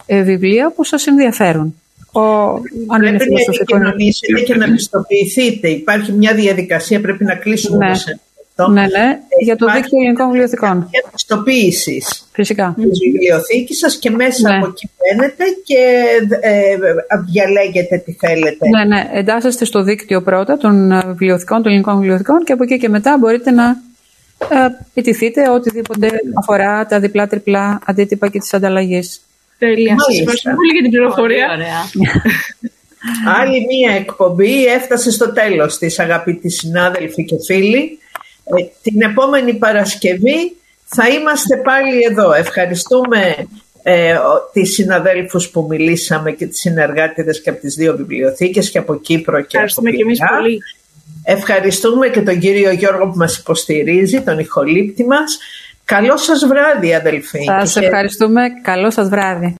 [0.05, 1.75] ε, βιβλία που σας ενδιαφέρουν.
[2.11, 2.21] Ο,
[2.87, 5.67] αν πρέπει να επικοινωνήσετε και να πιστοποιηθείτε.
[5.67, 7.93] Υπάρχει μια διαδικασία, πρέπει να κλείσουμε ναι.
[8.55, 8.71] Σε αυτό.
[8.71, 10.87] Ναι, ναι, για το δίκτυο ελληνικών βιβλιοθηκών.
[10.91, 12.01] Και πιστοποίηση
[12.31, 12.75] Φυσικά.
[12.77, 14.57] της βιβλιοθήκης σας και μέσα ναι.
[14.57, 16.05] από εκεί μπαίνετε και
[16.41, 16.77] ε,
[17.31, 18.69] διαλέγετε τι θέλετε.
[18.69, 19.09] Ναι, ναι.
[19.13, 23.51] Εντάσσεστε στο δίκτυο πρώτα των βιβλιοθηκών, των ελληνικών βιβλιοθηκών και από εκεί και μετά μπορείτε
[23.51, 23.65] να
[24.49, 24.55] ε,
[24.93, 29.01] ετηθείτε οτιδήποτε αφορά τα διπλά-τριπλά αντίτυπα και τη ανταλλαγή.
[29.57, 29.95] Τέλεια.
[29.99, 31.47] Σας ευχαριστώ πολύ για την πληροφορία.
[33.41, 37.97] Άλλη μία εκπομπή έφτασε στο τέλος της αγαπητοί συνάδελφοι και φίλοι.
[38.43, 42.33] Ε, την επόμενη Παρασκευή θα είμαστε πάλι εδώ.
[42.33, 43.47] Ευχαριστούμε
[43.83, 44.15] ε,
[44.53, 49.41] τις συναδέλφους που μιλήσαμε και τις συνεργάτηδες και από τις δύο βιβλιοθήκες και από Κύπρο
[49.41, 50.59] και Ευχαριστούμε από και εμείς πολύ.
[51.23, 55.37] Ευχαριστούμε και τον κύριο Γιώργο που μας υποστηρίζει, τον ηχολήπτη μας.
[55.85, 57.43] Καλό σας βράδυ αδελφοί.
[57.43, 58.41] Σας ευχαριστούμε.
[58.61, 59.51] Καλό σας βράδυ.